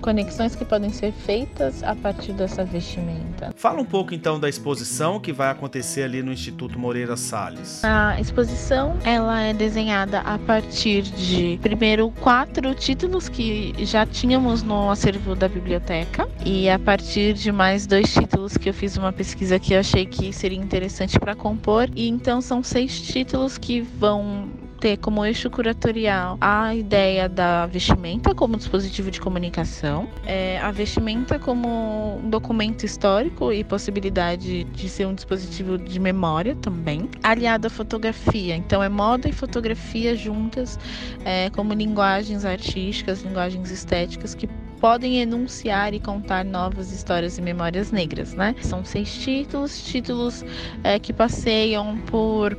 conexões 0.00 0.54
que 0.54 0.64
podem 0.64 0.90
ser 0.90 1.12
feitas 1.12 1.82
a 1.82 1.94
partir 1.94 2.32
dessa 2.32 2.64
vestimenta. 2.64 3.52
Fala 3.56 3.80
um 3.80 3.84
pouco 3.84 4.14
então 4.14 4.40
da 4.40 4.48
exposição 4.48 5.20
que 5.20 5.32
vai 5.32 5.50
acontecer 5.50 6.02
ali 6.02 6.22
no 6.22 6.32
Instituto 6.32 6.78
Moreira 6.78 7.16
Salles. 7.16 7.84
A 7.84 8.20
exposição 8.20 8.98
ela 9.04 9.40
é 9.40 9.52
desenhada 9.52 10.20
a 10.20 10.38
partir 10.38 11.02
de 11.02 11.58
primeiro 11.62 12.10
quatro 12.20 12.74
títulos 12.74 13.28
que 13.28 13.74
já 13.84 14.06
tínhamos 14.06 14.62
no 14.62 14.90
acervo 14.90 15.34
da 15.34 15.48
biblioteca 15.48 16.28
e 16.44 16.68
a 16.68 16.78
partir 16.78 17.34
de 17.34 17.52
mais 17.52 17.86
dois 17.86 18.12
títulos 18.12 18.56
que 18.56 18.68
eu 18.68 18.74
fiz 18.74 18.96
uma 18.96 19.12
pesquisa 19.12 19.58
que 19.58 19.74
eu 19.74 19.80
achei 19.80 20.06
que 20.06 20.32
seria 20.32 20.58
interessante 20.58 21.18
para 21.18 21.34
compor 21.34 21.88
e 21.94 22.08
então 22.08 22.40
são 22.40 22.62
seis 22.62 23.00
títulos 23.00 23.58
que 23.58 23.80
vão 23.80 24.48
ter 24.80 24.96
como 24.96 25.24
eixo 25.24 25.50
curatorial 25.50 26.38
a 26.40 26.74
ideia 26.74 27.28
da 27.28 27.66
vestimenta 27.66 28.34
como 28.34 28.56
dispositivo 28.56 29.10
de 29.10 29.20
comunicação, 29.20 30.08
é, 30.24 30.58
a 30.58 30.70
vestimenta 30.70 31.38
como 31.38 32.16
um 32.16 32.30
documento 32.30 32.84
histórico 32.84 33.52
e 33.52 33.62
possibilidade 33.62 34.64
de 34.64 34.88
ser 34.88 35.06
um 35.06 35.14
dispositivo 35.14 35.76
de 35.76 36.00
memória 36.00 36.56
também, 36.56 37.08
aliado 37.22 37.66
à 37.66 37.70
fotografia. 37.70 38.56
Então, 38.56 38.82
é 38.82 38.88
moda 38.88 39.28
e 39.28 39.32
fotografia 39.32 40.16
juntas 40.16 40.78
é, 41.24 41.50
como 41.50 41.74
linguagens 41.74 42.46
artísticas, 42.46 43.22
linguagens 43.22 43.70
estéticas 43.70 44.34
que 44.34 44.48
podem 44.80 45.20
enunciar 45.20 45.92
e 45.92 46.00
contar 46.00 46.44
novas 46.44 46.90
histórias 46.90 47.36
e 47.36 47.42
memórias 47.42 47.92
negras, 47.92 48.32
né? 48.32 48.54
São 48.62 48.84
seis 48.84 49.12
títulos, 49.12 49.84
títulos 49.84 50.44
é, 50.82 50.98
que 50.98 51.12
passeiam 51.12 51.98
por 52.06 52.56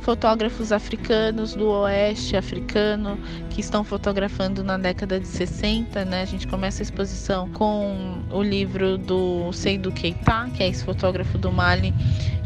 fotógrafos 0.00 0.70
africanos 0.70 1.54
do 1.54 1.68
oeste 1.68 2.36
africano 2.36 3.18
que 3.50 3.60
estão 3.60 3.82
fotografando 3.82 4.62
na 4.62 4.78
década 4.78 5.18
de 5.18 5.26
60, 5.26 6.04
né? 6.04 6.22
A 6.22 6.26
gente 6.26 6.46
começa 6.46 6.80
a 6.80 6.84
exposição 6.84 7.50
com 7.50 8.22
o 8.30 8.42
livro 8.42 8.96
do 8.96 9.52
Seydou 9.52 9.92
Keita, 9.92 10.48
que 10.54 10.62
é 10.62 10.68
esse 10.68 10.84
fotógrafo 10.84 11.36
do 11.38 11.50
Mali 11.50 11.92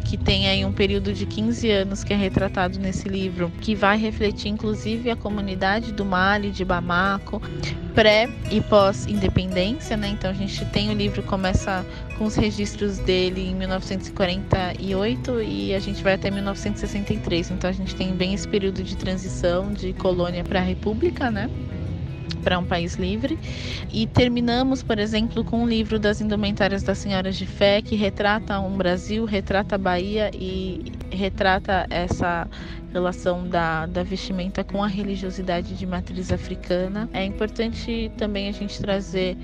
que 0.08 0.16
tem 0.16 0.48
aí 0.48 0.64
um 0.64 0.72
período 0.72 1.12
de 1.12 1.26
15 1.26 1.70
anos 1.70 2.02
que 2.02 2.14
é 2.14 2.16
retratado 2.16 2.78
nesse 2.78 3.06
livro, 3.06 3.52
que 3.60 3.74
vai 3.74 3.98
refletir 3.98 4.48
inclusive 4.48 5.10
a 5.10 5.16
comunidade 5.16 5.92
do 5.92 6.02
Mali, 6.02 6.50
de 6.50 6.64
Bamako, 6.64 7.42
pré 7.94 8.26
e 8.50 8.58
pós-independência, 8.62 9.98
né? 9.98 10.08
Então 10.08 10.30
a 10.30 10.34
gente 10.34 10.64
tem 10.66 10.88
o 10.88 10.94
livro 10.94 11.22
começa 11.22 11.84
com 12.16 12.24
os 12.24 12.36
registros 12.36 12.98
dele 12.98 13.48
em 13.48 13.54
1948 13.54 15.42
e 15.42 15.74
a 15.74 15.78
gente 15.78 16.02
vai 16.02 16.14
até 16.14 16.30
1963. 16.30 17.50
Então 17.50 17.68
a 17.68 17.72
gente 17.72 17.94
tem 17.94 18.14
bem 18.14 18.32
esse 18.32 18.48
período 18.48 18.82
de 18.82 18.96
transição 18.96 19.70
de 19.70 19.92
colônia 19.92 20.42
para 20.42 20.60
república, 20.60 21.30
né? 21.30 21.50
Para 22.42 22.58
um 22.58 22.64
país 22.64 22.94
livre. 22.94 23.38
E 23.92 24.06
terminamos, 24.06 24.82
por 24.82 24.98
exemplo, 24.98 25.44
com 25.44 25.62
um 25.62 25.68
livro 25.68 25.98
das 25.98 26.20
Indumentárias 26.20 26.82
das 26.82 26.98
Senhoras 26.98 27.36
de 27.36 27.46
Fé, 27.46 27.82
que 27.82 27.96
retrata 27.96 28.58
um 28.60 28.76
Brasil, 28.76 29.24
retrata 29.24 29.74
a 29.74 29.78
Bahia 29.78 30.30
e 30.34 30.92
retrata 31.10 31.86
essa 31.90 32.46
relação 32.92 33.46
da, 33.46 33.86
da 33.86 34.02
vestimenta 34.02 34.64
com 34.64 34.82
a 34.82 34.86
religiosidade 34.86 35.74
de 35.74 35.86
matriz 35.86 36.32
africana. 36.32 37.08
É 37.12 37.24
importante 37.24 38.10
também 38.16 38.48
a 38.48 38.52
gente 38.52 38.80
trazer 38.80 39.36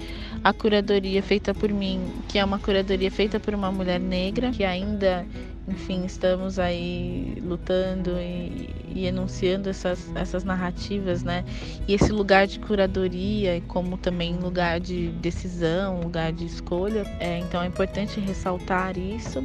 a 0.42 0.52
curadoria 0.52 1.22
feita 1.22 1.54
por 1.54 1.70
mim, 1.70 2.00
que 2.28 2.38
é 2.38 2.44
uma 2.44 2.58
curadoria 2.58 3.10
feita 3.10 3.38
por 3.38 3.54
uma 3.54 3.70
mulher 3.70 4.00
negra, 4.00 4.50
que 4.50 4.64
ainda 4.64 5.26
enfim, 5.66 6.04
estamos 6.04 6.58
aí 6.58 7.38
lutando 7.42 8.10
e, 8.18 8.68
e, 8.94 9.06
enunciando 9.06 9.70
essas, 9.70 10.14
essas 10.14 10.44
narrativas, 10.44 11.22
né? 11.22 11.42
E 11.88 11.94
esse 11.94 12.12
lugar 12.12 12.46
de 12.46 12.58
curadoria, 12.58 13.62
como 13.66 13.96
também 13.96 14.36
lugar 14.36 14.78
de 14.78 15.08
decisão, 15.08 16.00
lugar 16.00 16.32
de 16.32 16.44
escolha, 16.44 17.06
é, 17.18 17.38
então 17.38 17.62
é 17.62 17.66
importante 17.66 18.20
ressaltar 18.20 18.98
isso. 18.98 19.44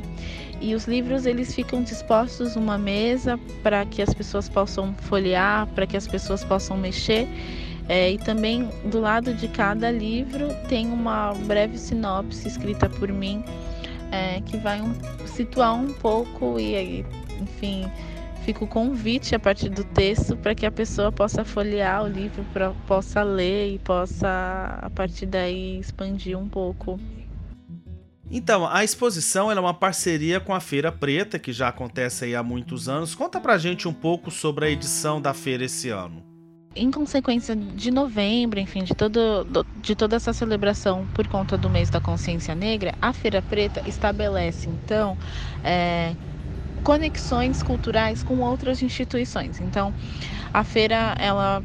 E 0.60 0.76
os 0.76 0.88
livros 0.88 1.26
eles 1.26 1.56
ficam 1.56 1.82
dispostos 1.82 2.56
numa 2.58 2.78
mesa 2.78 3.40
para 3.64 3.86
que 3.86 4.02
as 4.02 4.14
pessoas 4.14 4.50
possam 4.50 4.94
folhear, 4.96 5.68
para 5.68 5.88
que 5.88 5.96
as 5.96 6.06
pessoas 6.06 6.44
possam 6.44 6.76
mexer. 6.76 7.28
É, 7.88 8.12
e 8.12 8.18
também 8.20 8.70
do 8.86 9.00
lado 9.00 9.34
de 9.34 9.48
cada 9.48 9.90
livro 9.90 10.50
tem 10.68 10.86
uma 10.92 11.34
breve 11.34 11.78
sinopse 11.78 12.48
escrita 12.48 12.88
por 12.88 13.12
mim 13.12 13.44
é, 14.12 14.42
que 14.42 14.58
vai 14.58 14.82
um, 14.82 14.94
situar 15.25 15.74
um 15.74 15.94
pouco 15.94 16.60
e, 16.60 17.06
enfim, 17.39 17.89
fica 18.44 18.63
o 18.63 18.68
convite 18.68 19.36
a 19.36 19.39
partir 19.39 19.70
do 19.70 19.84
texto 19.84 20.36
para 20.38 20.56
que 20.56 20.66
a 20.66 20.72
pessoa 20.72 21.12
possa 21.12 21.44
folhear 21.44 22.04
o 22.04 22.08
livro, 22.08 22.46
pra, 22.54 22.72
possa 22.88 23.24
ler 23.24 23.74
e 23.74 23.80
possa, 23.80 24.80
a 24.82 24.89
partir 24.89 25.25
daí, 25.25 25.80
expandir 25.80 26.38
um 26.38 26.48
pouco. 26.48 27.00
Então, 28.32 28.68
a 28.68 28.84
exposição 28.84 29.51
é 29.51 29.60
uma 29.60 29.74
parceria 29.74 30.39
com 30.39 30.54
a 30.54 30.60
Feira 30.60 30.92
Preta, 30.92 31.39
que 31.39 31.51
já 31.51 31.68
acontece 31.68 32.25
aí 32.25 32.36
há 32.36 32.44
muitos 32.44 32.88
anos. 32.88 33.16
Conta 33.16 33.39
pra 33.39 33.58
gente 33.58 33.88
um 33.88 33.94
pouco 33.94 34.30
sobre 34.30 34.66
a 34.66 34.70
edição 34.70 35.20
da 35.20 35.34
feira 35.34 35.66
esse 35.66 35.89
ano 35.89 36.29
em 36.80 36.92
consequência 36.92 37.56
de 37.56 37.92
novembro, 37.92 38.60
enfim, 38.60 38.84
de, 38.84 38.96
todo, 38.96 39.46
de 39.82 39.96
toda 39.96 40.16
essa 40.16 40.32
celebração 40.32 41.06
por 41.14 41.28
conta 41.28 41.58
do 41.58 41.70
mês 41.70 41.90
da 41.90 42.00
consciência 42.00 42.56
negra, 42.56 42.94
a 43.02 43.12
Feira 43.12 43.42
Preta 43.42 43.82
estabelece, 43.86 44.70
então, 44.70 45.18
é, 45.64 46.16
conexões 46.84 47.62
culturais 47.62 48.24
com 48.24 48.40
outras 48.40 48.82
instituições. 48.82 49.60
Então, 49.60 49.94
a 50.54 50.64
feira, 50.64 51.16
ela 51.20 51.62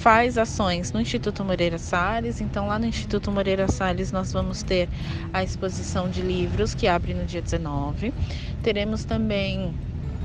faz 0.00 0.38
ações 0.38 0.92
no 0.92 1.00
Instituto 1.00 1.44
Moreira 1.44 1.76
Salles. 1.76 2.40
Então, 2.40 2.68
lá 2.68 2.78
no 2.78 2.86
Instituto 2.86 3.30
Moreira 3.30 3.68
Salles, 3.68 4.12
nós 4.12 4.32
vamos 4.32 4.62
ter 4.62 4.88
a 5.32 5.42
exposição 5.42 6.08
de 6.08 6.22
livros 6.22 6.74
que 6.74 6.86
abre 6.86 7.12
no 7.12 7.26
dia 7.26 7.42
19. 7.42 8.14
Teremos 8.62 9.04
também 9.04 9.74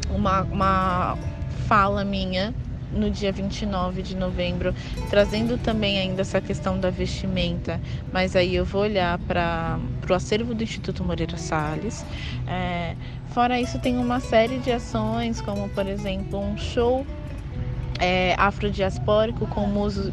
uma, 0.09 0.43
uma 0.43 1.17
fala 1.67 2.05
minha 2.05 2.53
no 2.91 3.09
dia 3.09 3.31
29 3.31 4.01
de 4.01 4.15
novembro, 4.15 4.73
trazendo 5.09 5.57
também 5.57 5.99
ainda 5.99 6.21
essa 6.21 6.39
questão 6.41 6.79
da 6.79 6.89
vestimenta, 6.89 7.79
mas 8.11 8.35
aí 8.35 8.55
eu 8.55 8.65
vou 8.65 8.81
olhar 8.81 9.17
para 9.19 9.79
o 10.09 10.13
acervo 10.13 10.53
do 10.53 10.63
Instituto 10.63 11.03
Moreira 11.03 11.37
Salles. 11.37 12.05
É, 12.47 12.95
fora 13.29 13.59
isso, 13.59 13.79
tem 13.79 13.97
uma 13.97 14.19
série 14.19 14.59
de 14.59 14.71
ações, 14.71 15.41
como 15.41 15.69
por 15.69 15.87
exemplo 15.87 16.39
um 16.39 16.57
show 16.57 17.05
é, 17.99 18.35
afrodiaspórico 18.37 19.47
com 19.47 19.67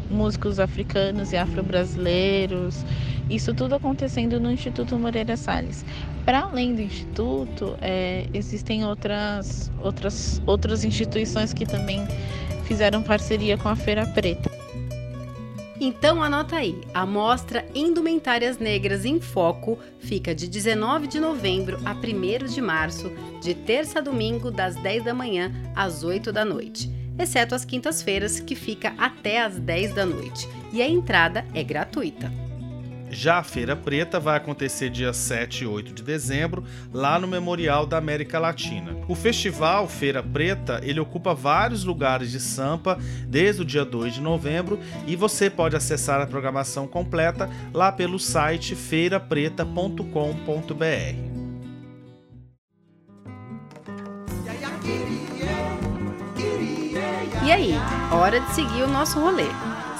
músicos 0.09 0.59
africanos 0.59 1.31
e 1.31 1.37
afro-brasileiros. 1.37 2.83
Isso 3.29 3.53
tudo 3.53 3.75
acontecendo 3.75 4.39
no 4.39 4.51
Instituto 4.51 4.97
Moreira 4.97 5.37
Salles. 5.37 5.85
Para 6.25 6.41
além 6.41 6.75
do 6.75 6.81
Instituto, 6.81 7.75
é, 7.81 8.27
existem 8.33 8.85
outras, 8.85 9.71
outras, 9.81 10.41
outras 10.45 10.83
instituições 10.83 11.53
que 11.53 11.65
também 11.65 12.05
fizeram 12.63 13.03
parceria 13.03 13.57
com 13.57 13.69
a 13.69 13.75
Feira 13.75 14.05
Preta. 14.07 14.51
Então 15.79 16.23
anota 16.23 16.55
aí, 16.55 16.79
a 16.93 17.05
mostra 17.05 17.65
Indumentárias 17.75 18.57
Negras 18.57 19.03
em 19.03 19.19
Foco 19.19 19.77
fica 19.99 20.33
de 20.33 20.47
19 20.47 21.07
de 21.07 21.19
novembro 21.19 21.77
a 21.83 21.91
1 21.93 22.45
de 22.45 22.61
março, 22.61 23.11
de 23.41 23.53
terça 23.53 23.99
a 23.99 24.01
domingo, 24.01 24.49
das 24.49 24.75
10 24.75 25.03
da 25.03 25.13
manhã 25.13 25.51
às 25.75 26.03
8 26.03 26.31
da 26.31 26.45
noite, 26.45 26.89
exceto 27.19 27.53
as 27.53 27.65
quintas-feiras, 27.65 28.39
que 28.39 28.55
fica 28.55 28.93
até 28.97 29.41
às 29.41 29.57
10 29.59 29.93
da 29.93 30.05
noite, 30.05 30.47
e 30.71 30.81
a 30.81 30.87
entrada 30.87 31.45
é 31.53 31.63
gratuita. 31.63 32.42
Já 33.13 33.37
a 33.37 33.43
Feira 33.43 33.75
Preta 33.75 34.19
vai 34.19 34.37
acontecer 34.37 34.89
dia 34.89 35.13
7 35.13 35.63
e 35.63 35.67
8 35.67 35.93
de 35.93 36.03
dezembro, 36.03 36.63
lá 36.91 37.19
no 37.19 37.27
Memorial 37.27 37.85
da 37.85 37.97
América 37.97 38.39
Latina. 38.39 38.97
O 39.07 39.15
festival 39.15 39.87
Feira 39.87 40.23
Preta, 40.23 40.81
ele 40.83 40.99
ocupa 40.99 41.33
vários 41.33 41.83
lugares 41.83 42.31
de 42.31 42.39
Sampa 42.39 42.97
desde 43.27 43.61
o 43.61 43.65
dia 43.65 43.85
2 43.85 44.15
de 44.15 44.21
novembro 44.21 44.79
e 45.05 45.15
você 45.15 45.49
pode 45.49 45.75
acessar 45.75 46.19
a 46.19 46.27
programação 46.27 46.87
completa 46.87 47.49
lá 47.73 47.91
pelo 47.91 48.19
site 48.19 48.75
feirapreta.com.br. 48.75 51.33
E 57.45 57.51
aí, 57.51 57.73
hora 58.09 58.39
de 58.39 58.55
seguir 58.55 58.83
o 58.83 58.87
nosso 58.87 59.19
rolê. 59.19 59.47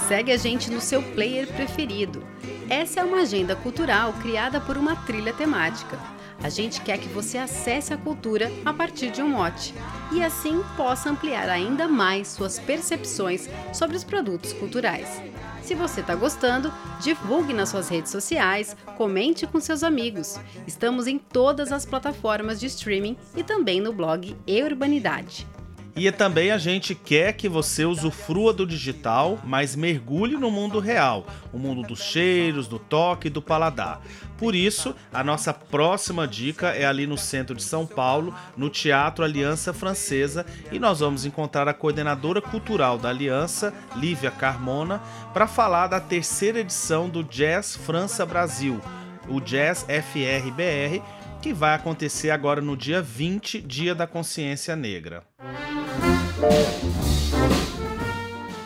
Segue 0.08 0.32
a 0.32 0.38
gente 0.38 0.72
no 0.72 0.80
seu 0.80 1.02
player 1.02 1.46
preferido. 1.48 2.33
Essa 2.70 3.02
é 3.02 3.04
uma 3.04 3.22
agenda 3.22 3.56
cultural 3.56 4.14
criada 4.14 4.60
por 4.60 4.78
uma 4.78 4.96
trilha 4.96 5.34
temática. 5.34 6.00
A 6.42 6.50
gente 6.50 6.82
quer 6.82 6.98
que 6.98 7.08
você 7.08 7.38
acesse 7.38 7.94
a 7.94 7.98
cultura 7.98 8.52
a 8.66 8.74
partir 8.74 9.12
de 9.12 9.22
um 9.22 9.30
mote 9.30 9.74
e 10.12 10.24
assim 10.24 10.62
possa 10.76 11.10
ampliar 11.10 11.50
ainda 11.50 11.88
mais 11.88 12.28
suas 12.30 12.60
percepções 12.60 13.50
sobre 13.72 13.96
os 13.96 14.04
produtos 14.04 14.54
culturais. 14.54 15.22
Se 15.62 15.76
você 15.76 16.02
está 16.02 16.16
gostando, 16.16 16.74
divulgue 17.00 17.54
nas 17.54 17.70
suas 17.70 17.88
redes 17.88 18.12
sociais, 18.12 18.76
comente 18.98 19.48
com 19.48 19.60
seus 19.60 19.84
amigos. 19.84 20.38
Estamos 20.68 21.08
em 21.08 21.18
todas 21.18 21.72
as 21.72 21.86
plataformas 21.86 22.60
de 22.60 22.66
streaming 22.66 23.16
e 23.36 23.44
também 23.44 23.80
no 23.80 23.94
blog 23.94 24.36
E 24.46 24.64
Urbanidade. 24.64 25.48
E 25.96 26.12
também 26.12 26.50
a 26.50 26.58
gente 26.58 26.96
quer 26.96 27.34
que 27.34 27.48
você 27.48 27.86
usufrua 27.86 28.52
do 28.52 28.66
digital, 28.66 29.38
mas 29.44 29.76
mergulhe 29.76 30.36
no 30.36 30.50
mundo 30.50 30.80
real, 30.80 31.28
o 31.52 31.60
mundo 31.60 31.84
dos 31.84 32.02
cheiros, 32.02 32.68
do 32.68 32.80
toque 32.80 33.28
e 33.28 33.30
do 33.30 33.44
paladar. 33.44 34.02
Por 34.36 34.56
isso, 34.56 34.96
a 35.14 35.24
nossa 35.24 35.54
próxima 35.54 36.28
dica 36.28 36.70
é 36.70 36.84
ali 36.84 37.06
no 37.06 37.18
centro 37.18 37.56
de 37.56 37.62
São 37.62 37.86
Paulo, 37.86 38.34
no 38.58 38.72
Teatro 38.72 39.24
Aliança 39.24 39.72
Francesa, 39.72 40.48
e 40.72 40.80
nós 40.80 41.00
vamos 41.00 41.26
encontrar 41.26 41.68
a 41.68 41.74
coordenadora 41.76 42.42
cultural 42.42 42.98
da 42.98 43.10
Aliança, 43.10 43.72
Lívia 43.96 44.32
Carmona, 44.32 45.00
para 45.32 45.46
falar 45.46 45.88
da 45.88 46.00
terceira 46.00 46.60
edição 46.60 47.08
do 47.08 47.24
Jazz 47.24 47.76
França 47.76 48.26
Brasil, 48.26 48.82
o 49.30 49.40
Jazz 49.40 49.86
FRBR, 49.88 51.04
que 51.44 51.52
vai 51.52 51.76
acontecer 51.76 52.30
agora 52.30 52.62
no 52.62 52.78
dia 52.78 53.02
20, 53.02 53.60
Dia 53.60 53.94
da 53.94 54.08
Consciência 54.08 54.78
Negra. 54.78 55.24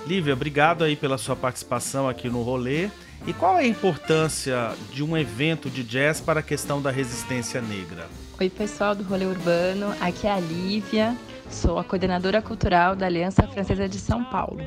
Lívia, 0.05 0.33
obrigado 0.33 0.83
aí 0.83 0.95
pela 0.95 1.17
sua 1.17 1.35
participação 1.35 2.07
aqui 2.07 2.29
no 2.29 2.43
rolê. 2.43 2.87
E 3.25 3.33
qual 3.33 3.57
é 3.57 3.63
a 3.63 3.67
importância 3.67 4.75
de 4.93 5.03
um 5.03 5.17
evento 5.17 5.71
de 5.71 5.83
jazz 5.83 6.21
para 6.21 6.41
a 6.41 6.43
questão 6.43 6.79
da 6.79 6.91
resistência 6.91 7.59
negra? 7.63 8.05
Oi, 8.39 8.47
pessoal 8.47 8.93
do 8.93 9.03
Rolê 9.03 9.25
Urbano, 9.25 9.91
aqui 9.99 10.27
é 10.27 10.33
a 10.33 10.39
Lívia, 10.39 11.17
sou 11.49 11.79
a 11.79 11.83
coordenadora 11.83 12.43
cultural 12.43 12.95
da 12.95 13.07
Aliança 13.07 13.41
Francesa 13.47 13.89
de 13.89 13.97
São 13.97 14.23
Paulo. 14.23 14.61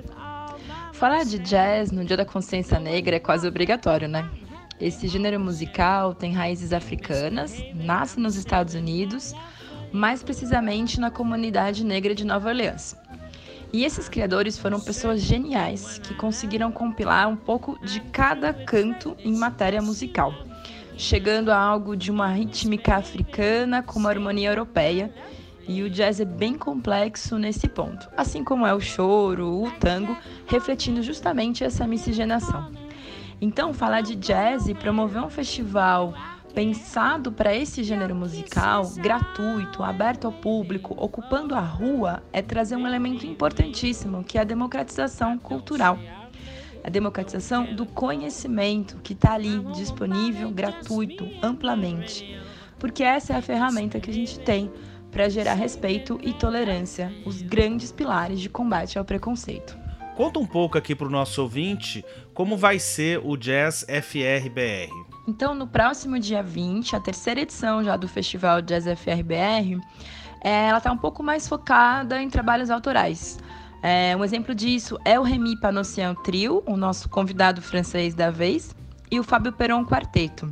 Falar 0.95 1.25
de 1.25 1.39
jazz 1.39 1.93
no 1.93 2.05
Dia 2.05 2.17
da 2.17 2.25
Consciência 2.25 2.81
Negra 2.81 3.15
é 3.15 3.21
quase 3.21 3.47
obrigatório, 3.47 4.09
né? 4.09 4.29
Esse 4.81 5.09
gênero 5.09 5.39
musical 5.39 6.15
tem 6.15 6.33
raízes 6.33 6.73
africanas, 6.73 7.63
nasce 7.75 8.19
nos 8.19 8.35
Estados 8.35 8.75
Unidos, 8.75 9.35
mais 9.93 10.23
precisamente 10.23 10.99
na 10.99 11.11
comunidade 11.11 11.85
negra 11.85 12.15
de 12.15 12.25
Nova 12.25 12.49
Orleans. 12.49 12.97
E 13.75 13.85
esses 13.85 14.09
criadores 14.09 14.59
foram 14.59 14.81
pessoas 14.81 15.21
geniais 15.21 15.99
que 15.99 16.15
conseguiram 16.15 16.73
compilar 16.73 17.29
um 17.29 17.37
pouco 17.37 17.79
de 17.85 18.01
cada 18.01 18.55
canto 18.55 19.15
em 19.23 19.37
matéria 19.37 19.83
musical, 19.83 20.33
chegando 20.97 21.51
a 21.51 21.59
algo 21.59 21.95
de 21.95 22.11
uma 22.11 22.29
rítmica 22.29 22.97
africana 22.97 23.83
com 23.83 23.99
uma 23.99 24.09
harmonia 24.09 24.49
europeia. 24.49 25.13
E 25.69 25.83
o 25.83 25.91
jazz 25.91 26.21
é 26.21 26.25
bem 26.25 26.55
complexo 26.55 27.39
nesse 27.39 27.69
ponto, 27.69 28.09
assim 28.17 28.43
como 28.43 28.67
é 28.67 28.75
o 28.75 28.81
choro, 28.81 29.63
o 29.63 29.71
tango, 29.73 30.17
refletindo 30.47 31.03
justamente 31.03 31.63
essa 31.63 31.87
miscigenação. 31.87 32.90
Então, 33.41 33.73
falar 33.73 34.03
de 34.03 34.15
jazz 34.17 34.69
e 34.69 34.75
promover 34.75 35.23
um 35.23 35.31
festival 35.31 36.13
pensado 36.55 37.33
para 37.33 37.55
esse 37.55 37.83
gênero 37.83 38.15
musical, 38.15 38.87
gratuito, 38.97 39.83
aberto 39.83 40.27
ao 40.27 40.33
público, 40.33 40.95
ocupando 40.99 41.55
a 41.55 41.61
rua, 41.61 42.23
é 42.33 42.43
trazer 42.43 42.77
um 42.77 42.87
elemento 42.87 43.25
importantíssimo, 43.25 44.23
que 44.25 44.37
é 44.37 44.43
a 44.43 44.45
democratização 44.45 45.39
cultural. 45.39 45.99
A 46.85 46.91
democratização 46.91 47.75
do 47.75 47.87
conhecimento 47.87 48.99
que 49.03 49.15
está 49.15 49.35
ali 49.35 49.59
disponível, 49.75 50.51
gratuito, 50.51 51.27
amplamente. 51.43 52.39
Porque 52.79 53.03
essa 53.03 53.33
é 53.33 53.37
a 53.37 53.43
ferramenta 53.43 54.01
que 54.01 54.11
a 54.11 54.15
gente 54.15 54.39
tem 54.41 54.71
para 55.11 55.29
gerar 55.29 55.55
respeito 55.55 56.19
e 56.23 56.33
tolerância, 56.33 57.13
os 57.25 57.41
grandes 57.41 57.91
pilares 57.91 58.41
de 58.41 58.49
combate 58.49 58.99
ao 58.99 59.05
preconceito. 59.05 59.79
Conta 60.21 60.39
um 60.39 60.47
pouco 60.47 60.77
aqui 60.77 60.95
para 60.95 61.07
o 61.07 61.11
nosso 61.11 61.41
ouvinte 61.41 62.05
como 62.41 62.57
vai 62.57 62.79
ser 62.79 63.21
o 63.23 63.37
Jazz 63.37 63.85
FRBR. 63.87 64.91
Então, 65.29 65.55
no 65.55 65.67
próximo 65.67 66.19
dia 66.19 66.43
20, 66.43 66.97
a 66.97 67.01
terceira 67.01 67.43
edição 67.43 67.85
já 67.85 67.99
do 67.99 68.09
Festival 68.09 68.63
Jazz 68.63 68.87
FRBR, 68.99 69.79
é, 70.43 70.69
ela 70.69 70.79
está 70.79 70.91
um 70.91 70.97
pouco 70.97 71.23
mais 71.23 71.47
focada 71.47 72.19
em 72.23 72.31
trabalhos 72.31 72.71
autorais. 72.71 73.39
É, 73.83 74.17
um 74.17 74.25
exemplo 74.25 74.55
disso 74.55 74.99
é 75.05 75.21
o 75.21 75.23
Remy 75.23 75.61
Panossian 75.61 76.15
Trio, 76.15 76.63
o 76.65 76.79
nosso 76.79 77.11
convidado 77.11 77.61
francês 77.61 78.15
da 78.15 78.31
vez, 78.31 78.75
e 79.11 79.21
o 79.21 79.23
Fábio 79.23 79.53
Peron 79.53 79.85
Quarteto. 79.85 80.51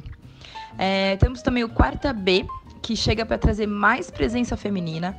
É, 0.77 1.16
temos 1.16 1.40
também 1.40 1.64
o 1.64 1.70
Quarta 1.70 2.12
B, 2.12 2.44
que 2.83 2.94
chega 2.94 3.24
para 3.24 3.38
trazer 3.38 3.66
mais 3.66 4.11
presença 4.11 4.59
feminina, 4.59 5.16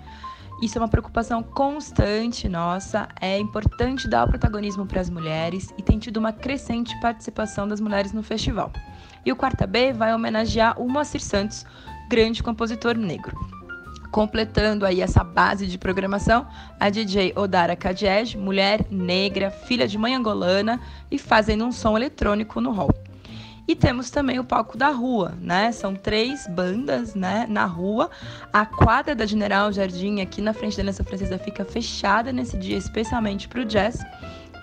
isso 0.62 0.78
é 0.78 0.82
uma 0.82 0.90
preocupação 0.90 1.42
constante 1.42 2.50
nossa. 2.50 3.08
É 3.22 3.40
importante 3.40 4.10
dar 4.10 4.26
o 4.26 4.30
protagonismo 4.30 4.86
para 4.86 5.00
as 5.00 5.10
mulheres 5.10 5.74
e 5.78 5.82
tem 5.82 5.98
tido 5.98 6.18
uma 6.18 6.34
crescente 6.34 7.00
participação 7.00 7.66
das 7.66 7.80
mulheres 7.80 8.12
no 8.12 8.22
festival. 8.22 8.72
E 9.26 9.32
o 9.32 9.38
Quarta 9.38 9.66
B 9.66 9.94
vai 9.94 10.14
homenagear 10.14 10.80
o 10.82 10.90
Moacir 10.90 11.22
Santos, 11.22 11.66
grande 12.10 12.44
compositor 12.44 12.98
negro. 12.98 13.38
Completando 14.12 14.86
aí 14.86 15.02
essa 15.02 15.24
base 15.24 15.66
de 15.66 15.78
programação, 15.78 16.46
a 16.78 16.90
DJ 16.90 17.32
Odara 17.38 17.76
Kadiej, 17.76 18.36
mulher 18.36 18.86
negra, 18.90 19.52
filha 19.52 19.88
de 19.88 19.98
mãe 19.98 20.16
angolana 20.16 20.82
e 21.10 21.18
fazendo 21.18 21.64
um 21.64 21.72
som 21.72 21.96
eletrônico 21.96 22.60
no 22.60 22.72
hall. 22.72 23.09
E 23.70 23.76
temos 23.76 24.10
também 24.10 24.40
o 24.40 24.44
palco 24.44 24.76
da 24.76 24.90
rua, 24.90 25.38
né? 25.40 25.72
São 25.72 25.94
três 25.94 26.48
bandas, 26.48 27.14
né, 27.14 27.46
na 27.48 27.66
rua. 27.66 28.10
A 28.52 28.66
quadra 28.66 29.14
da 29.14 29.28
General 29.28 29.72
Jardim 29.72 30.22
aqui 30.22 30.42
na 30.42 30.54
frente 30.54 30.76
da 30.76 30.82
Aliança 30.82 31.04
Francesa 31.04 31.38
fica 31.38 31.64
fechada 31.64 32.34
nesse 32.34 32.58
dia, 32.58 32.76
especialmente 32.76 33.48
para 33.48 33.62
o 33.62 33.66
jazz. 33.66 34.00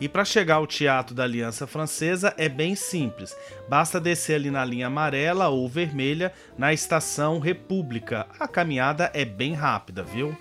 E 0.00 0.08
para 0.08 0.24
chegar 0.24 0.56
ao 0.56 0.66
Teatro 0.66 1.14
da 1.14 1.24
Aliança 1.24 1.66
Francesa 1.66 2.34
é 2.38 2.48
bem 2.48 2.74
simples. 2.74 3.36
Basta 3.68 4.00
descer 4.00 4.36
ali 4.36 4.50
na 4.50 4.64
linha 4.64 4.86
amarela 4.86 5.48
ou 5.48 5.68
vermelha 5.68 6.32
na 6.56 6.72
estação 6.72 7.38
República. 7.38 8.26
A 8.38 8.48
caminhada 8.48 9.10
é 9.12 9.24
bem 9.24 9.52
rápida, 9.52 10.02
viu? 10.02 10.34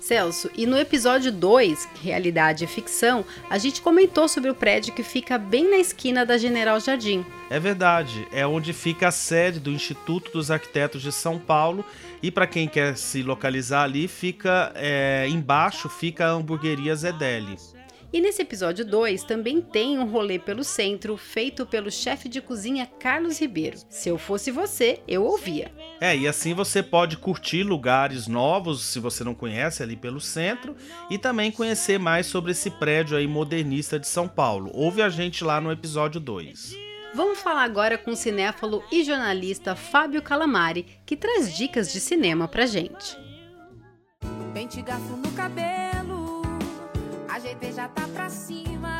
Celso, 0.00 0.50
e 0.56 0.66
no 0.66 0.78
episódio 0.78 1.30
2, 1.30 1.88
Realidade 2.02 2.64
e 2.64 2.66
Ficção, 2.66 3.24
a 3.50 3.58
gente 3.58 3.82
comentou 3.82 4.26
sobre 4.28 4.50
o 4.50 4.54
prédio 4.54 4.94
que 4.94 5.02
fica 5.02 5.36
bem 5.38 5.70
na 5.70 5.76
esquina 5.76 6.24
da 6.24 6.38
General 6.38 6.80
Jardim. 6.80 7.24
É 7.50 7.60
verdade, 7.60 8.26
é 8.32 8.46
onde 8.46 8.72
fica 8.72 9.08
a 9.08 9.12
sede 9.12 9.60
do 9.60 9.70
Instituto 9.70 10.32
dos 10.32 10.50
Arquitetos 10.50 11.02
de 11.02 11.12
São 11.12 11.38
Paulo 11.38 11.84
e 12.22 12.30
para 12.30 12.46
quem 12.46 12.66
quer 12.66 12.96
se 12.96 13.22
localizar 13.22 13.84
ali, 13.84 14.08
fica 14.08 14.72
é, 14.74 15.26
embaixo 15.28 15.88
fica 15.88 16.26
a 16.26 16.30
hamburgueria 16.30 16.96
Zedeli. 16.96 17.56
E 18.12 18.20
nesse 18.20 18.42
episódio 18.42 18.84
2 18.84 19.22
também 19.22 19.60
tem 19.60 19.96
um 19.96 20.04
rolê 20.04 20.38
pelo 20.38 20.64
centro 20.64 21.16
feito 21.16 21.64
pelo 21.64 21.90
chefe 21.90 22.28
de 22.28 22.40
cozinha 22.40 22.86
Carlos 22.98 23.38
Ribeiro. 23.38 23.78
Se 23.88 24.08
eu 24.08 24.18
fosse 24.18 24.50
você, 24.50 25.00
eu 25.06 25.24
ouvia. 25.24 25.70
É, 26.00 26.16
e 26.16 26.26
assim 26.26 26.52
você 26.52 26.82
pode 26.82 27.16
curtir 27.16 27.62
lugares 27.62 28.26
novos 28.26 28.84
se 28.84 28.98
você 28.98 29.22
não 29.22 29.34
conhece 29.34 29.82
ali 29.82 29.96
pelo 29.96 30.20
centro 30.20 30.74
e 31.08 31.18
também 31.18 31.52
conhecer 31.52 31.98
mais 31.98 32.26
sobre 32.26 32.50
esse 32.50 32.70
prédio 32.70 33.16
aí 33.16 33.28
modernista 33.28 33.98
de 33.98 34.08
São 34.08 34.26
Paulo. 34.26 34.70
Ouve 34.74 35.02
a 35.02 35.08
gente 35.08 35.44
lá 35.44 35.60
no 35.60 35.70
episódio 35.70 36.20
2. 36.20 36.74
Vamos 37.14 37.40
falar 37.40 37.62
agora 37.62 37.96
com 37.96 38.12
o 38.12 38.16
cinéfalo 38.16 38.82
e 38.90 39.04
jornalista 39.04 39.76
Fábio 39.76 40.22
Calamari, 40.22 40.86
que 41.06 41.16
traz 41.16 41.56
dicas 41.56 41.92
de 41.92 42.00
cinema 42.00 42.48
pra 42.48 42.66
gente. 42.66 43.16
Pente 44.52 44.82
garfo 44.82 45.16
no 45.16 45.30
cabelo 45.32 45.79
ajeitei 47.40 47.72
já 47.72 47.88
tá 47.88 48.06
pra 48.12 48.28
cima. 48.28 48.98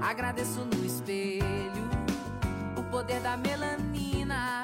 Agradeço 0.00 0.60
no 0.60 0.86
espelho 0.86 1.42
o 2.76 2.82
poder 2.84 3.20
da 3.20 3.36
melanina. 3.36 4.62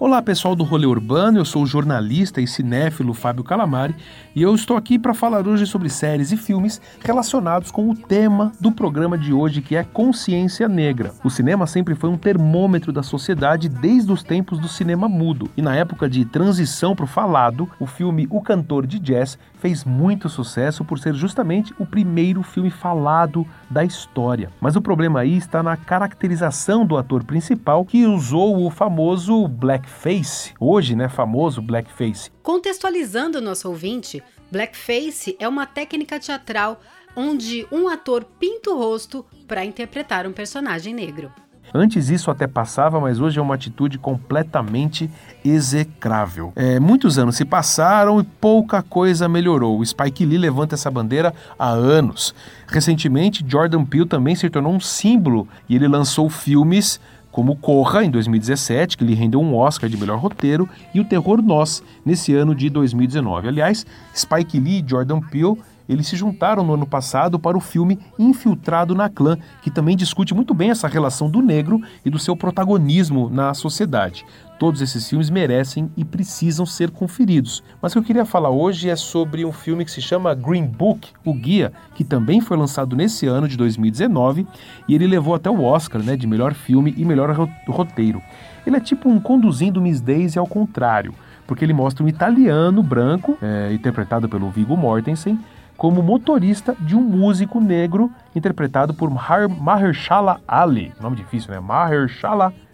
Olá 0.00 0.22
pessoal 0.22 0.56
do 0.56 0.64
Rolê 0.64 0.86
Urbano, 0.86 1.38
eu 1.38 1.44
sou 1.44 1.62
o 1.62 1.66
jornalista 1.66 2.40
e 2.40 2.46
cinéfilo 2.46 3.12
Fábio 3.12 3.44
Calamari 3.44 3.94
e 4.34 4.40
eu 4.40 4.54
estou 4.54 4.74
aqui 4.74 4.98
para 4.98 5.12
falar 5.12 5.46
hoje 5.46 5.66
sobre 5.66 5.90
séries 5.90 6.32
e 6.32 6.38
filmes 6.38 6.80
relacionados 7.04 7.70
com 7.70 7.90
o 7.90 7.94
tema 7.94 8.50
do 8.58 8.72
programa 8.72 9.18
de 9.18 9.30
hoje 9.34 9.60
que 9.60 9.76
é 9.76 9.84
consciência 9.84 10.66
negra. 10.66 11.12
O 11.22 11.28
cinema 11.28 11.66
sempre 11.66 11.94
foi 11.94 12.08
um 12.08 12.16
termômetro 12.16 12.92
da 12.92 13.02
sociedade 13.02 13.68
desde 13.68 14.10
os 14.10 14.22
tempos 14.22 14.58
do 14.58 14.68
cinema 14.68 15.06
mudo 15.06 15.50
e 15.54 15.60
na 15.60 15.76
época 15.76 16.08
de 16.08 16.24
transição 16.24 16.96
para 16.96 17.04
o 17.04 17.08
falado, 17.08 17.68
o 17.78 17.86
filme 17.86 18.26
O 18.30 18.40
Cantor 18.40 18.86
de 18.86 18.98
Jazz 18.98 19.38
fez 19.60 19.84
muito 19.84 20.28
sucesso 20.28 20.84
por 20.84 20.98
ser 20.98 21.14
justamente 21.14 21.74
o 21.78 21.86
primeiro 21.86 22.42
filme 22.42 22.70
falado 22.70 23.46
da 23.68 23.84
história. 23.84 24.50
Mas 24.60 24.74
o 24.74 24.80
problema 24.80 25.20
aí 25.20 25.36
está 25.36 25.62
na 25.62 25.76
caracterização 25.76 26.86
do 26.86 26.96
ator 26.96 27.22
principal 27.22 27.84
que 27.84 28.06
usou 28.06 28.66
o 28.66 28.70
famoso 28.70 29.46
blackface, 29.46 30.54
hoje, 30.58 30.96
né, 30.96 31.08
famoso 31.08 31.60
blackface. 31.60 32.30
Contextualizando 32.42 33.38
o 33.38 33.42
nosso 33.42 33.68
ouvinte, 33.68 34.22
blackface 34.50 35.36
é 35.38 35.46
uma 35.46 35.66
técnica 35.66 36.18
teatral 36.18 36.80
onde 37.14 37.66
um 37.70 37.88
ator 37.88 38.24
pinta 38.24 38.70
o 38.70 38.78
rosto 38.78 39.26
para 39.46 39.64
interpretar 39.64 40.26
um 40.26 40.32
personagem 40.32 40.94
negro. 40.94 41.30
Antes 41.72 42.10
isso 42.10 42.30
até 42.30 42.46
passava, 42.46 43.00
mas 43.00 43.20
hoje 43.20 43.38
é 43.38 43.42
uma 43.42 43.54
atitude 43.54 43.98
completamente 43.98 45.10
execrável. 45.44 46.52
É, 46.56 46.80
muitos 46.80 47.18
anos 47.18 47.36
se 47.36 47.44
passaram 47.44 48.20
e 48.20 48.24
pouca 48.24 48.82
coisa 48.82 49.28
melhorou. 49.28 49.78
O 49.78 49.86
Spike 49.86 50.24
Lee 50.24 50.38
levanta 50.38 50.74
essa 50.74 50.90
bandeira 50.90 51.32
há 51.58 51.68
anos. 51.70 52.34
Recentemente, 52.66 53.44
Jordan 53.46 53.84
Peele 53.84 54.06
também 54.06 54.34
se 54.34 54.50
tornou 54.50 54.72
um 54.72 54.80
símbolo 54.80 55.46
e 55.68 55.76
ele 55.76 55.86
lançou 55.86 56.28
filmes 56.28 57.00
como 57.30 57.56
Corra, 57.56 58.04
em 58.04 58.10
2017, 58.10 58.96
que 58.96 59.04
lhe 59.04 59.14
rendeu 59.14 59.40
um 59.40 59.54
Oscar 59.54 59.88
de 59.88 59.96
melhor 59.96 60.18
roteiro, 60.18 60.68
e 60.92 61.00
O 61.00 61.04
Terror 61.04 61.40
Nós, 61.40 61.82
nesse 62.04 62.34
ano 62.34 62.54
de 62.54 62.68
2019. 62.68 63.48
Aliás, 63.48 63.86
Spike 64.14 64.58
Lee 64.58 64.82
e 64.84 64.88
Jordan 64.88 65.20
Peele 65.20 65.56
eles 65.90 66.06
se 66.06 66.16
juntaram 66.16 66.64
no 66.64 66.74
ano 66.74 66.86
passado 66.86 67.36
para 67.36 67.58
o 67.58 67.60
filme 67.60 67.98
Infiltrado 68.16 68.94
na 68.94 69.08
Clã, 69.08 69.36
que 69.60 69.70
também 69.70 69.96
discute 69.96 70.32
muito 70.32 70.54
bem 70.54 70.70
essa 70.70 70.86
relação 70.86 71.28
do 71.28 71.42
negro 71.42 71.80
e 72.04 72.10
do 72.10 72.18
seu 72.18 72.36
protagonismo 72.36 73.28
na 73.28 73.52
sociedade. 73.54 74.24
Todos 74.56 74.80
esses 74.82 75.08
filmes 75.08 75.30
merecem 75.30 75.90
e 75.96 76.04
precisam 76.04 76.64
ser 76.64 76.90
conferidos. 76.90 77.64
Mas 77.82 77.90
o 77.90 77.94
que 77.94 77.98
eu 77.98 78.04
queria 78.04 78.24
falar 78.24 78.50
hoje 78.50 78.88
é 78.88 78.94
sobre 78.94 79.44
um 79.44 79.50
filme 79.50 79.84
que 79.84 79.90
se 79.90 80.00
chama 80.00 80.34
Green 80.34 80.66
Book, 80.66 81.08
o 81.24 81.34
Guia, 81.34 81.72
que 81.94 82.04
também 82.04 82.40
foi 82.40 82.56
lançado 82.56 82.94
nesse 82.94 83.26
ano 83.26 83.48
de 83.48 83.56
2019 83.56 84.46
e 84.86 84.94
ele 84.94 85.06
levou 85.06 85.34
até 85.34 85.50
o 85.50 85.62
Oscar 85.62 86.02
né, 86.02 86.16
de 86.16 86.26
melhor 86.26 86.54
filme 86.54 86.94
e 86.96 87.04
melhor 87.04 87.34
roteiro. 87.66 88.22
Ele 88.64 88.76
é 88.76 88.80
tipo 88.80 89.08
um 89.08 89.18
Conduzindo 89.18 89.80
Miss 89.80 90.00
Daisy 90.00 90.38
ao 90.38 90.46
contrário, 90.46 91.14
porque 91.46 91.64
ele 91.64 91.72
mostra 91.72 92.04
um 92.04 92.08
italiano 92.08 92.82
branco, 92.82 93.36
é, 93.42 93.72
interpretado 93.72 94.28
pelo 94.28 94.50
Viggo 94.50 94.76
Mortensen, 94.76 95.38
como 95.80 96.02
motorista 96.02 96.76
de 96.78 96.94
um 96.94 97.00
músico 97.00 97.58
negro 97.58 98.10
interpretado 98.36 98.92
por 98.92 99.08
Mahershala 99.48 100.38
Ali. 100.46 100.92
Nome 101.00 101.16
difícil, 101.16 101.50
né? 101.50 101.58
Mahershala 101.58 102.44
Ali. 102.48 102.69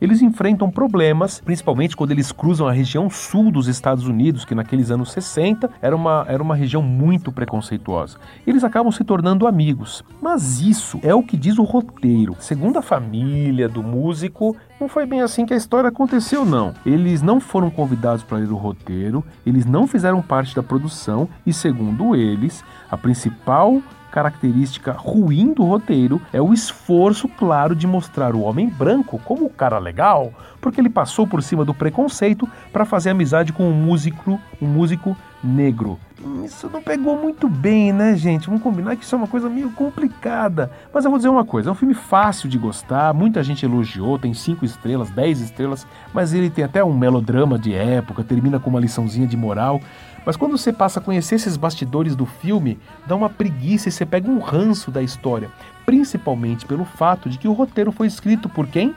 Eles 0.00 0.20
enfrentam 0.20 0.68
problemas, 0.70 1.40
principalmente 1.40 1.96
quando 1.96 2.10
eles 2.10 2.32
cruzam 2.32 2.66
a 2.66 2.72
região 2.72 3.08
sul 3.08 3.52
dos 3.52 3.68
Estados 3.68 4.06
Unidos, 4.06 4.44
que 4.44 4.54
naqueles 4.54 4.90
anos 4.90 5.12
60 5.12 5.70
era 5.80 5.94
uma, 5.94 6.24
era 6.28 6.42
uma 6.42 6.56
região 6.56 6.82
muito 6.82 7.30
preconceituosa. 7.30 8.18
Eles 8.44 8.64
acabam 8.64 8.90
se 8.90 9.04
tornando 9.04 9.46
amigos. 9.46 10.02
Mas 10.20 10.60
isso 10.60 10.98
é 11.02 11.14
o 11.14 11.22
que 11.22 11.36
diz 11.36 11.58
o 11.58 11.62
roteiro. 11.62 12.36
Segundo 12.40 12.78
a 12.78 12.82
família 12.82 13.68
do 13.68 13.82
músico, 13.82 14.56
não 14.80 14.88
foi 14.88 15.06
bem 15.06 15.20
assim 15.20 15.46
que 15.46 15.54
a 15.54 15.56
história 15.56 15.88
aconteceu, 15.88 16.44
não. 16.44 16.74
Eles 16.84 17.22
não 17.22 17.38
foram 17.38 17.70
convidados 17.70 18.24
para 18.24 18.38
ler 18.38 18.50
o 18.50 18.56
roteiro, 18.56 19.24
eles 19.46 19.64
não 19.64 19.86
fizeram 19.86 20.20
parte 20.20 20.54
da 20.54 20.62
produção 20.62 21.28
e, 21.46 21.52
segundo 21.52 22.16
eles, 22.16 22.64
a 22.90 22.96
principal 22.96 23.80
característica 24.14 24.92
ruim 24.92 25.52
do 25.52 25.64
roteiro 25.64 26.22
é 26.32 26.40
o 26.40 26.54
esforço 26.54 27.26
claro 27.26 27.74
de 27.74 27.84
mostrar 27.84 28.32
o 28.36 28.42
homem 28.42 28.68
branco 28.68 29.20
como 29.24 29.44
o 29.44 29.50
cara 29.50 29.76
legal, 29.80 30.32
porque 30.60 30.80
ele 30.80 30.88
passou 30.88 31.26
por 31.26 31.42
cima 31.42 31.64
do 31.64 31.74
preconceito 31.74 32.48
para 32.72 32.84
fazer 32.84 33.10
amizade 33.10 33.52
com 33.52 33.64
um 33.64 33.72
músico, 33.72 34.40
um 34.62 34.68
músico 34.68 35.16
negro. 35.42 35.98
Isso 36.44 36.70
não 36.72 36.80
pegou 36.80 37.20
muito 37.20 37.48
bem, 37.48 37.92
né, 37.92 38.16
gente? 38.16 38.46
Vamos 38.46 38.62
combinar 38.62 38.96
que 38.96 39.04
isso 39.04 39.14
é 39.14 39.18
uma 39.18 39.26
coisa 39.26 39.50
meio 39.50 39.70
complicada. 39.72 40.70
Mas 40.92 41.04
eu 41.04 41.10
vou 41.10 41.18
dizer 41.18 41.28
uma 41.28 41.44
coisa: 41.44 41.68
é 41.68 41.72
um 41.72 41.74
filme 41.74 41.92
fácil 41.92 42.48
de 42.48 42.56
gostar, 42.56 43.12
muita 43.12 43.42
gente 43.42 43.66
elogiou, 43.66 44.18
tem 44.18 44.32
5 44.32 44.64
estrelas, 44.64 45.10
10 45.10 45.40
estrelas, 45.40 45.86
mas 46.14 46.32
ele 46.32 46.48
tem 46.48 46.64
até 46.64 46.82
um 46.82 46.96
melodrama 46.96 47.58
de 47.58 47.74
época, 47.74 48.22
termina 48.22 48.60
com 48.60 48.70
uma 48.70 48.80
liçãozinha 48.80 49.26
de 49.26 49.36
moral. 49.36 49.80
Mas 50.24 50.36
quando 50.36 50.56
você 50.56 50.72
passa 50.72 51.00
a 51.00 51.02
conhecer 51.02 51.34
esses 51.34 51.56
bastidores 51.56 52.16
do 52.16 52.24
filme, 52.24 52.78
dá 53.06 53.14
uma 53.14 53.28
preguiça 53.28 53.88
e 53.88 53.92
você 53.92 54.06
pega 54.06 54.30
um 54.30 54.38
ranço 54.38 54.90
da 54.90 55.02
história, 55.02 55.50
principalmente 55.84 56.64
pelo 56.64 56.84
fato 56.84 57.28
de 57.28 57.36
que 57.38 57.48
o 57.48 57.52
roteiro 57.52 57.92
foi 57.92 58.06
escrito 58.06 58.48
por 58.48 58.66
quem? 58.66 58.94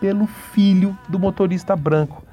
Pelo 0.00 0.26
filho 0.26 0.98
do 1.08 1.18
motorista 1.18 1.76
branco. 1.76 2.24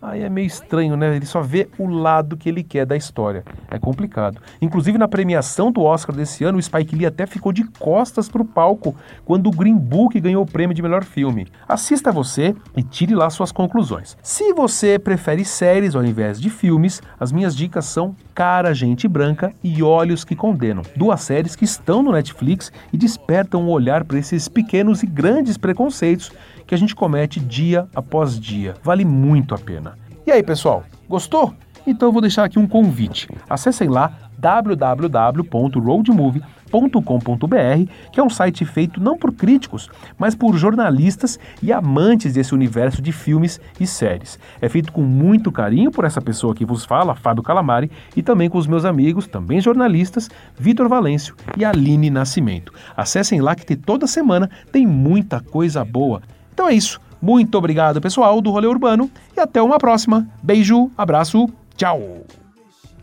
Aí 0.00 0.22
é 0.22 0.28
meio 0.28 0.46
estranho, 0.46 0.96
né? 0.96 1.16
Ele 1.16 1.26
só 1.26 1.42
vê 1.42 1.68
o 1.76 1.86
lado 1.88 2.36
que 2.36 2.48
ele 2.48 2.62
quer 2.62 2.86
da 2.86 2.96
história. 2.96 3.44
É 3.68 3.78
complicado. 3.80 4.40
Inclusive 4.62 4.96
na 4.96 5.08
premiação 5.08 5.72
do 5.72 5.82
Oscar 5.82 6.14
desse 6.14 6.44
ano, 6.44 6.56
o 6.56 6.62
Spike 6.62 6.94
Lee 6.94 7.06
até 7.06 7.26
ficou 7.26 7.52
de 7.52 7.64
costas 7.64 8.28
para 8.28 8.40
o 8.40 8.44
palco 8.44 8.94
quando 9.24 9.48
o 9.48 9.50
Green 9.50 9.76
Book 9.76 10.18
ganhou 10.20 10.44
o 10.44 10.46
prêmio 10.46 10.74
de 10.74 10.82
melhor 10.82 11.02
filme. 11.02 11.48
Assista 11.68 12.12
você 12.12 12.54
e 12.76 12.82
tire 12.82 13.12
lá 13.12 13.28
suas 13.28 13.50
conclusões. 13.50 14.16
Se 14.22 14.52
você 14.52 15.00
prefere 15.00 15.44
séries 15.44 15.96
ao 15.96 16.04
invés 16.04 16.40
de 16.40 16.48
filmes, 16.48 17.02
as 17.18 17.32
minhas 17.32 17.56
dicas 17.56 17.84
são 17.86 18.14
Cara, 18.34 18.72
Gente 18.72 19.08
Branca 19.08 19.52
e 19.64 19.82
Olhos 19.82 20.24
que 20.24 20.36
Condenam. 20.36 20.84
Duas 20.94 21.22
séries 21.22 21.56
que 21.56 21.64
estão 21.64 22.04
no 22.04 22.12
Netflix 22.12 22.70
e 22.92 22.96
despertam 22.96 23.66
o 23.66 23.70
olhar 23.70 24.04
para 24.04 24.18
esses 24.18 24.46
pequenos 24.46 25.02
e 25.02 25.06
grandes 25.06 25.58
preconceitos 25.58 26.30
que 26.68 26.74
a 26.74 26.78
gente 26.78 26.94
comete 26.94 27.40
dia 27.40 27.88
após 27.94 28.38
dia. 28.38 28.74
Vale 28.84 29.04
muito 29.04 29.54
a 29.54 29.58
pena. 29.58 29.94
E 30.26 30.30
aí, 30.30 30.42
pessoal, 30.42 30.84
gostou? 31.08 31.54
Então 31.86 32.08
eu 32.08 32.12
vou 32.12 32.20
deixar 32.20 32.44
aqui 32.44 32.58
um 32.58 32.68
convite. 32.68 33.26
Acessem 33.48 33.88
lá 33.88 34.12
www.roadmovie 34.38 36.42
.com.br, 36.70 37.90
que 38.12 38.20
é 38.20 38.22
um 38.22 38.28
site 38.28 38.62
feito 38.66 39.00
não 39.00 39.16
por 39.16 39.32
críticos, 39.32 39.88
mas 40.18 40.34
por 40.34 40.54
jornalistas 40.56 41.38
e 41.62 41.72
amantes 41.72 42.34
desse 42.34 42.54
universo 42.54 43.00
de 43.00 43.10
filmes 43.10 43.58
e 43.80 43.86
séries. 43.86 44.38
É 44.60 44.68
feito 44.68 44.92
com 44.92 45.00
muito 45.00 45.50
carinho 45.50 45.90
por 45.90 46.04
essa 46.04 46.20
pessoa 46.20 46.54
que 46.54 46.66
vos 46.66 46.84
fala, 46.84 47.14
Fábio 47.14 47.42
Calamari, 47.42 47.90
e 48.14 48.22
também 48.22 48.50
com 48.50 48.58
os 48.58 48.66
meus 48.66 48.84
amigos, 48.84 49.26
também 49.26 49.62
jornalistas, 49.62 50.28
Vitor 50.58 50.90
Valêncio 50.90 51.34
e 51.56 51.64
Aline 51.64 52.10
Nascimento. 52.10 52.70
Acessem 52.94 53.40
lá 53.40 53.54
que 53.54 53.74
toda 53.74 54.06
semana 54.06 54.50
tem 54.70 54.86
muita 54.86 55.40
coisa 55.40 55.82
boa. 55.82 56.20
Então 56.58 56.68
é 56.68 56.74
isso. 56.74 57.00
Muito 57.22 57.56
obrigado, 57.56 58.00
pessoal 58.00 58.40
do 58.40 58.50
Rolê 58.50 58.66
Urbano, 58.66 59.08
e 59.36 59.38
até 59.38 59.62
uma 59.62 59.78
próxima. 59.78 60.28
Beijo, 60.42 60.90
abraço, 60.98 61.48
tchau! 61.76 62.26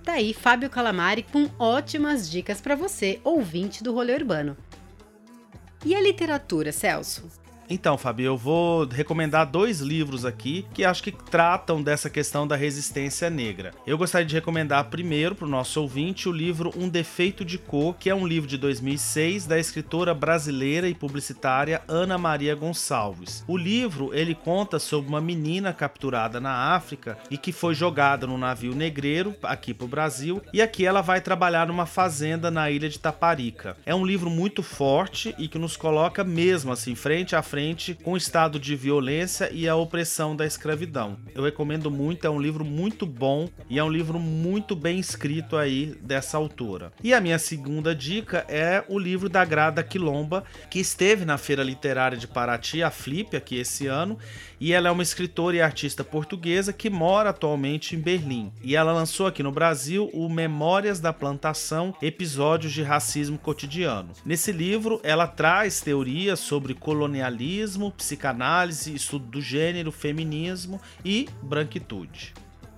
Tá 0.03 0.11
aí 0.11 0.33
Fábio 0.33 0.69
Calamari 0.69 1.23
com 1.23 1.49
ótimas 1.57 2.29
dicas 2.29 2.59
para 2.59 2.75
você, 2.75 3.17
ouvinte 3.23 3.81
do 3.81 3.93
Rolê 3.93 4.13
Urbano. 4.13 4.57
E 5.85 5.95
a 5.95 6.01
literatura, 6.01 6.73
Celso? 6.73 7.29
Então, 7.69 7.97
Fábio, 7.97 8.25
eu 8.25 8.37
vou 8.37 8.85
recomendar 8.85 9.49
dois 9.49 9.79
livros 9.79 10.23
aqui 10.23 10.65
que 10.73 10.85
acho 10.85 11.01
que 11.01 11.11
tratam 11.11 11.81
dessa 11.81 12.09
questão 12.09 12.47
da 12.47 12.55
resistência 12.55 13.29
negra. 13.29 13.73
Eu 13.87 13.97
gostaria 13.97 14.25
de 14.25 14.35
recomendar 14.35 14.85
primeiro 14.85 15.33
para 15.33 15.47
o 15.47 15.49
nosso 15.49 15.81
ouvinte 15.81 16.29
o 16.29 16.31
livro 16.31 16.71
Um 16.77 16.87
Defeito 16.87 17.43
de 17.43 17.57
Cor, 17.57 17.95
que 17.95 18.09
é 18.09 18.15
um 18.15 18.27
livro 18.27 18.47
de 18.47 18.57
2006 18.57 19.47
da 19.47 19.59
escritora 19.59 20.13
brasileira 20.13 20.87
e 20.87 20.93
publicitária 20.93 21.81
Ana 21.87 22.17
Maria 22.17 22.53
Gonçalves. 22.53 23.43
O 23.47 23.57
livro 23.57 24.13
ele 24.13 24.35
conta 24.35 24.77
sobre 24.77 25.09
uma 25.09 25.21
menina 25.21 25.73
capturada 25.73 26.39
na 26.39 26.75
África 26.75 27.17
e 27.31 27.37
que 27.37 27.51
foi 27.51 27.73
jogada 27.73 28.27
num 28.27 28.37
navio 28.37 28.75
negreiro 28.75 29.35
aqui 29.41 29.73
para 29.73 29.85
o 29.85 29.89
Brasil 29.89 30.41
e 30.53 30.61
aqui 30.61 30.85
ela 30.85 31.01
vai 31.01 31.19
trabalhar 31.19 31.67
numa 31.67 31.87
fazenda 31.87 32.51
na 32.51 32.69
ilha 32.69 32.89
de 32.89 32.99
Taparica. 32.99 33.75
É 33.85 33.95
um 33.95 34.05
livro 34.05 34.29
muito 34.29 34.61
forte 34.61 35.33
e 35.39 35.47
que 35.47 35.57
nos 35.57 35.75
coloca 35.75 36.23
mesmo 36.23 36.71
assim 36.71 36.93
frente 36.93 37.35
a 37.35 37.41
frente 37.41 37.54
frente 37.55 37.93
com 37.93 38.11
o 38.11 38.17
estado 38.17 38.59
de 38.59 38.75
violência 38.75 39.49
e 39.49 39.65
a 39.65 39.77
opressão 39.77 40.35
da 40.35 40.45
escravidão. 40.45 41.17
Eu 41.33 41.41
recomendo 41.41 41.89
muito, 41.89 42.27
é 42.27 42.29
um 42.29 42.37
livro 42.37 42.65
muito 42.65 43.05
bom 43.05 43.47
e 43.69 43.79
é 43.79 43.83
um 43.83 43.89
livro 43.89 44.19
muito 44.19 44.75
bem 44.75 44.99
escrito 44.99 45.55
aí 45.55 45.97
dessa 46.01 46.35
autora. 46.35 46.91
E 47.01 47.13
a 47.13 47.21
minha 47.21 47.39
segunda 47.39 47.95
dica 47.95 48.45
é 48.49 48.83
o 48.89 48.99
livro 48.99 49.29
da 49.29 49.45
Grada 49.45 49.81
Quilomba, 49.81 50.43
que 50.69 50.79
esteve 50.79 51.23
na 51.23 51.37
Feira 51.37 51.63
Literária 51.63 52.17
de 52.17 52.27
Paraty, 52.27 52.83
a 52.83 52.91
Flip, 52.91 53.37
aqui 53.37 53.55
esse 53.55 53.87
ano, 53.87 54.19
e 54.59 54.73
ela 54.73 54.89
é 54.89 54.91
uma 54.91 55.03
escritora 55.03 55.55
e 55.55 55.61
artista 55.61 56.03
portuguesa 56.03 56.73
que 56.73 56.89
mora 56.89 57.29
atualmente 57.29 57.95
em 57.95 57.99
Berlim. 57.99 58.51
E 58.61 58.75
ela 58.75 58.91
lançou 58.91 59.27
aqui 59.27 59.41
no 59.41 59.51
Brasil 59.51 60.09
o 60.13 60.27
Memórias 60.27 60.99
da 60.99 61.13
Plantação, 61.13 61.95
Episódios 62.01 62.73
de 62.73 62.83
Racismo 62.83 63.37
Cotidiano. 63.37 64.11
Nesse 64.25 64.51
livro, 64.51 64.99
ela 65.03 65.27
traz 65.27 65.79
teorias 65.79 66.39
sobre 66.39 66.73
colonialismo, 66.73 67.44
psicanálise, 67.91 68.93
estudo 68.93 69.25
do 69.25 69.41
gênero, 69.41 69.91
feminismo 69.91 70.81
e 71.03 71.27
branquitude. 71.41 72.33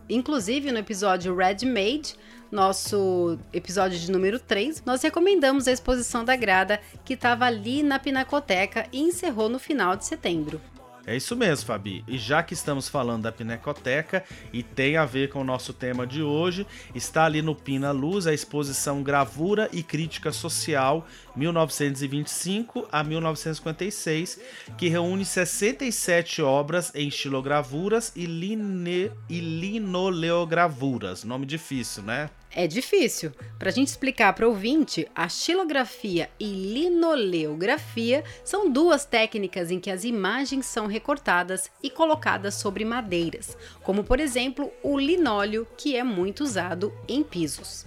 Inclusive, 0.10 0.72
no 0.72 0.78
episódio 0.78 1.36
Red 1.36 1.66
Made, 1.66 2.16
nosso 2.52 3.38
episódio 3.52 4.00
de 4.00 4.12
número 4.12 4.40
3, 4.40 4.84
nós 4.86 5.02
recomendamos 5.02 5.68
a 5.68 5.72
exposição 5.72 6.24
da 6.24 6.36
Grada, 6.36 6.80
que 7.04 7.14
estava 7.14 7.46
ali 7.46 7.84
na 7.84 8.00
Pinacoteca 8.00 8.88
e 8.92 9.02
encerrou 9.02 9.50
no 9.50 9.60
final 9.60 9.96
de 9.96 10.06
setembro. 10.06 10.62
É 11.08 11.16
isso 11.16 11.38
mesmo, 11.38 11.66
Fabi. 11.66 12.04
E 12.06 12.18
já 12.18 12.44
que 12.44 12.54
estamos 12.54 12.90
falando 12.90 13.24
da 13.24 13.32
Pinacoteca 13.32 14.26
e 14.52 14.62
tem 14.62 14.98
a 14.98 15.06
ver 15.06 15.30
com 15.30 15.40
o 15.40 15.44
nosso 15.44 15.72
tema 15.72 16.06
de 16.06 16.22
hoje, 16.22 16.68
está 16.94 17.24
ali 17.24 17.42
no 17.42 17.56
Pina 17.56 17.92
Luz 17.92 18.28
a 18.28 18.34
exposição 18.34 19.02
Gravura 19.02 19.70
e 19.72 19.82
Crítica 19.82 20.34
Social 20.34 21.08
1925 21.34 22.90
a 22.92 23.06
1956, 23.06 24.42
que 24.78 24.90
reúne 24.90 25.24
67 25.24 26.42
obras 26.42 26.92
em 26.94 27.08
estilogravuras 27.08 28.12
e, 28.14 28.26
line... 28.26 29.10
e 29.30 29.40
linoleogravuras. 29.40 31.24
Nome 31.24 31.46
difícil, 31.46 32.04
né? 32.04 32.30
É 32.50 32.66
difícil. 32.66 33.32
Para 33.60 33.70
a 33.70 33.72
gente 33.72 33.90
explicar 33.90 34.34
para 34.34 34.48
o 34.48 34.50
ouvinte, 34.50 35.08
a 35.14 35.28
xilografia 35.28 36.30
e 36.40 36.46
linoleografia 36.46 38.24
são 38.44 38.70
duas 38.70 39.06
técnicas 39.06 39.70
em 39.70 39.80
que 39.80 39.92
as 39.92 40.04
imagens 40.04 40.66
são 40.66 40.88
recortadas 40.88 41.70
e 41.84 41.90
colocadas 41.90 42.56
sobre 42.56 42.86
madeiras, 42.86 43.58
como 43.84 44.04
por 44.04 44.20
exemplo 44.20 44.72
o 44.82 44.98
linóleo, 44.98 45.68
que 45.78 45.96
é 45.96 46.04
muito 46.04 46.44
usado 46.44 46.94
em 47.08 47.22
pisos. 47.22 47.86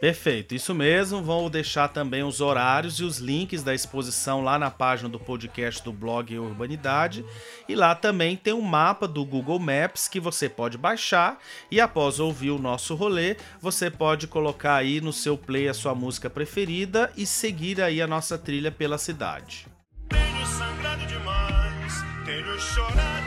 Perfeito, 0.00 0.54
isso 0.54 0.74
mesmo. 0.74 1.22
Vou 1.22 1.50
deixar 1.50 1.88
também 1.88 2.22
os 2.22 2.40
horários 2.40 2.98
e 3.00 3.04
os 3.04 3.18
links 3.18 3.62
da 3.62 3.74
exposição 3.74 4.40
lá 4.40 4.58
na 4.58 4.70
página 4.70 5.10
do 5.10 5.20
podcast 5.20 5.84
do 5.84 5.92
blog 5.92 6.38
Urbanidade. 6.38 7.24
E 7.68 7.74
lá 7.74 7.94
também 7.94 8.34
tem 8.34 8.54
um 8.54 8.62
mapa 8.62 9.06
do 9.06 9.24
Google 9.26 9.58
Maps 9.58 10.08
que 10.08 10.18
você 10.18 10.48
pode 10.48 10.78
baixar 10.78 11.38
e 11.70 11.80
após 11.80 12.18
ouvir 12.18 12.50
o 12.50 12.58
nosso 12.58 12.94
rolê, 12.94 13.36
você 13.60 13.90
pode 13.90 14.26
colocar 14.26 14.76
aí 14.76 15.02
no 15.02 15.12
seu 15.12 15.36
play 15.36 15.68
a 15.68 15.74
sua 15.74 15.94
música 15.94 16.30
preferida 16.30 17.12
e 17.14 17.26
seguir 17.26 17.82
aí 17.82 18.00
a 18.00 18.06
nossa 18.06 18.38
trilha 18.38 18.72
pela 18.72 18.96
cidade. 18.96 19.66
Tenho 20.08 20.46
sangrado 20.46 21.06
demais, 21.06 22.04
tenho 22.24 22.58
chorado 22.58 23.19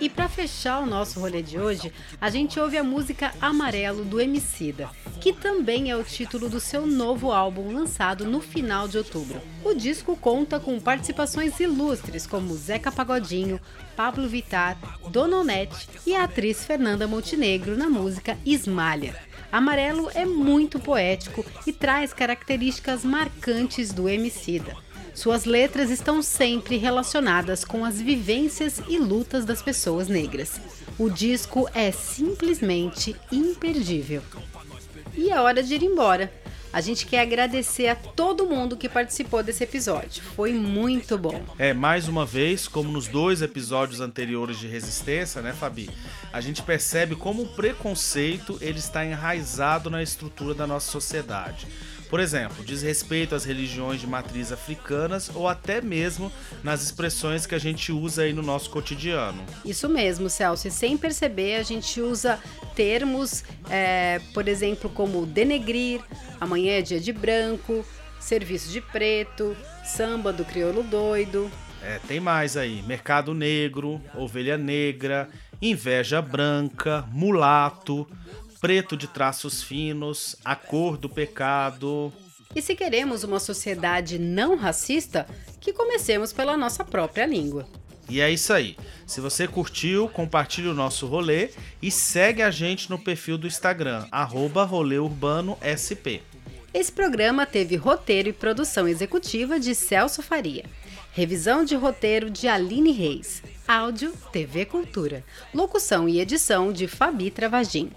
e 0.00 0.08
para 0.08 0.28
fechar 0.28 0.80
o 0.80 0.86
nosso 0.86 1.20
rolê 1.20 1.42
de 1.42 1.58
hoje, 1.58 1.92
a 2.20 2.28
gente 2.30 2.58
ouve 2.60 2.76
a 2.76 2.84
música 2.84 3.32
Amarelo 3.40 4.04
do 4.04 4.20
Emicida, 4.20 4.88
que 5.20 5.32
também 5.32 5.90
é 5.90 5.96
o 5.96 6.04
título 6.04 6.48
do 6.48 6.60
seu 6.60 6.86
novo 6.86 7.32
álbum 7.32 7.72
lançado 7.72 8.24
no 8.24 8.40
final 8.40 8.86
de 8.86 8.98
outubro. 8.98 9.40
O 9.64 9.74
disco 9.74 10.16
conta 10.16 10.60
com 10.60 10.78
participações 10.78 11.58
ilustres 11.60 12.26
como 12.26 12.54
Zeca 12.54 12.92
Pagodinho, 12.92 13.60
Pablo 13.96 14.28
Vittar, 14.28 14.76
Dona 15.10 15.38
Onete 15.38 15.88
e 16.06 16.14
a 16.14 16.24
atriz 16.24 16.64
Fernanda 16.64 17.06
Montenegro 17.06 17.76
na 17.76 17.88
música 17.88 18.36
Esmalha. 18.44 19.16
Amarelo 19.50 20.10
é 20.14 20.26
muito 20.26 20.78
poético 20.78 21.44
e 21.66 21.72
traz 21.72 22.12
características 22.12 23.04
marcantes 23.04 23.92
do 23.92 24.08
Emicida. 24.08 24.85
Suas 25.16 25.46
letras 25.46 25.88
estão 25.88 26.20
sempre 26.20 26.76
relacionadas 26.76 27.64
com 27.64 27.86
as 27.86 27.98
vivências 27.98 28.82
e 28.86 28.98
lutas 28.98 29.46
das 29.46 29.62
pessoas 29.62 30.08
negras. 30.08 30.60
O 30.98 31.08
disco 31.08 31.66
é 31.72 31.90
simplesmente 31.90 33.16
imperdível. 33.32 34.22
E 35.14 35.30
é 35.30 35.40
hora 35.40 35.62
de 35.62 35.74
ir 35.74 35.82
embora. 35.82 36.30
A 36.70 36.82
gente 36.82 37.06
quer 37.06 37.20
agradecer 37.20 37.88
a 37.88 37.94
todo 37.96 38.44
mundo 38.44 38.76
que 38.76 38.90
participou 38.90 39.42
desse 39.42 39.64
episódio. 39.64 40.22
Foi 40.22 40.52
muito 40.52 41.16
bom. 41.16 41.42
É, 41.58 41.72
mais 41.72 42.08
uma 42.08 42.26
vez, 42.26 42.68
como 42.68 42.92
nos 42.92 43.08
dois 43.08 43.40
episódios 43.40 44.02
anteriores 44.02 44.58
de 44.58 44.66
Resistência, 44.66 45.40
né, 45.40 45.54
Fabi? 45.54 45.88
A 46.30 46.42
gente 46.42 46.62
percebe 46.62 47.16
como 47.16 47.44
o 47.44 47.48
preconceito 47.48 48.58
ele 48.60 48.78
está 48.78 49.02
enraizado 49.02 49.88
na 49.88 50.02
estrutura 50.02 50.52
da 50.52 50.66
nossa 50.66 50.90
sociedade. 50.90 51.66
Por 52.08 52.20
exemplo, 52.20 52.64
diz 52.64 52.82
respeito 52.82 53.34
às 53.34 53.44
religiões 53.44 54.00
de 54.00 54.06
matriz 54.06 54.52
africanas 54.52 55.30
ou 55.34 55.48
até 55.48 55.80
mesmo 55.80 56.30
nas 56.62 56.82
expressões 56.82 57.46
que 57.46 57.54
a 57.54 57.58
gente 57.58 57.90
usa 57.90 58.22
aí 58.22 58.32
no 58.32 58.42
nosso 58.42 58.70
cotidiano. 58.70 59.44
Isso 59.64 59.88
mesmo, 59.88 60.30
Celso. 60.30 60.68
E 60.68 60.70
sem 60.70 60.96
perceber, 60.96 61.56
a 61.56 61.62
gente 61.62 62.00
usa 62.00 62.38
termos, 62.74 63.44
é, 63.68 64.20
por 64.32 64.46
exemplo, 64.46 64.88
como 64.90 65.26
denegrir, 65.26 66.00
amanhã 66.40 66.78
é 66.78 66.82
dia 66.82 67.00
de 67.00 67.12
branco, 67.12 67.84
serviço 68.20 68.70
de 68.70 68.80
preto, 68.80 69.56
samba 69.84 70.32
do 70.32 70.44
crioulo 70.44 70.82
doido. 70.82 71.50
É, 71.82 71.98
tem 72.06 72.20
mais 72.20 72.56
aí: 72.56 72.82
mercado 72.82 73.34
negro, 73.34 74.00
ovelha 74.14 74.56
negra, 74.56 75.28
inveja 75.60 76.20
branca, 76.20 77.04
mulato, 77.12 78.06
preto 78.60 78.96
de 78.96 79.06
traços 79.06 79.62
finos, 79.62 80.36
a 80.44 80.54
cor 80.56 80.96
do 80.96 81.08
pecado. 81.08 82.12
E 82.54 82.62
se 82.62 82.74
queremos 82.74 83.22
uma 83.24 83.38
sociedade 83.38 84.18
não 84.18 84.56
racista, 84.56 85.26
que 85.60 85.72
comecemos 85.72 86.32
pela 86.32 86.56
nossa 86.56 86.84
própria 86.84 87.26
língua. 87.26 87.66
E 88.08 88.20
é 88.20 88.30
isso 88.30 88.52
aí. 88.52 88.76
Se 89.06 89.20
você 89.20 89.48
curtiu, 89.48 90.08
compartilhe 90.08 90.68
o 90.68 90.74
nosso 90.74 91.06
rolê 91.06 91.50
e 91.82 91.90
segue 91.90 92.40
a 92.40 92.50
gente 92.50 92.88
no 92.88 92.98
perfil 92.98 93.36
do 93.36 93.46
Instagram, 93.46 94.06
@rolêurbanosp. 94.68 96.22
Esse 96.72 96.92
programa 96.92 97.44
teve 97.46 97.74
roteiro 97.74 98.28
e 98.28 98.32
produção 98.32 98.86
executiva 98.86 99.58
de 99.58 99.74
Celso 99.74 100.22
Faria. 100.22 100.64
Revisão 101.12 101.64
de 101.64 101.74
roteiro 101.74 102.30
de 102.30 102.46
Aline 102.46 102.92
Reis. 102.92 103.42
Áudio 103.66 104.12
TV 104.30 104.66
Cultura. 104.66 105.24
Locução 105.52 106.08
e 106.08 106.20
edição 106.20 106.72
de 106.72 106.86
Fabi 106.86 107.30
Travagin. 107.30 107.90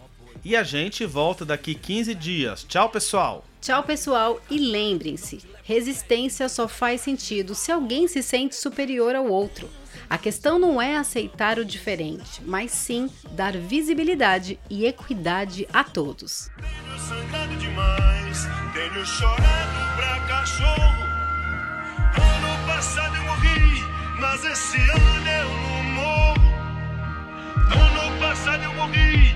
E 0.44 0.56
a 0.56 0.64
gente 0.64 1.06
volta 1.06 1.46
daqui 1.46 1.76
15 1.76 2.16
dias. 2.16 2.64
Tchau, 2.64 2.90
pessoal! 2.90 3.44
Tchau, 3.62 3.84
pessoal, 3.84 4.42
e 4.50 4.58
lembrem-se: 4.58 5.40
resistência 5.64 6.48
só 6.48 6.68
faz 6.68 7.02
sentido 7.02 7.54
se 7.54 7.72
alguém 7.72 8.08
se 8.08 8.24
sente 8.24 8.56
superior 8.56 9.16
ao 9.16 9.28
outro. 9.28 9.70
A 10.10 10.18
questão 10.18 10.58
não 10.58 10.82
é 10.82 10.96
aceitar 10.96 11.60
o 11.60 11.66
diferente, 11.66 12.42
mas 12.44 12.72
sim 12.72 13.10
dar 13.32 13.56
visibilidade 13.56 14.58
e 14.70 14.86
equidade 14.86 15.68
a 15.72 15.84
todos. 15.84 16.50
Tenho 16.58 17.00
sangrado 17.00 17.56
demais, 17.58 18.48
tenho 18.74 19.06
chorado 19.06 19.96
pra 19.96 20.20
cachorro. 20.28 21.04
Ano 22.16 22.66
passado 22.66 23.16
eu 23.18 23.24
morri, 23.24 23.84
mas 24.20 24.46
esse 24.46 24.78
ano 24.78 25.30
eu 25.30 25.50
não 25.50 25.84
morro. 25.94 26.50
Ano 27.72 28.20
passado 28.20 28.64
eu 28.64 28.74
morri, 28.74 29.36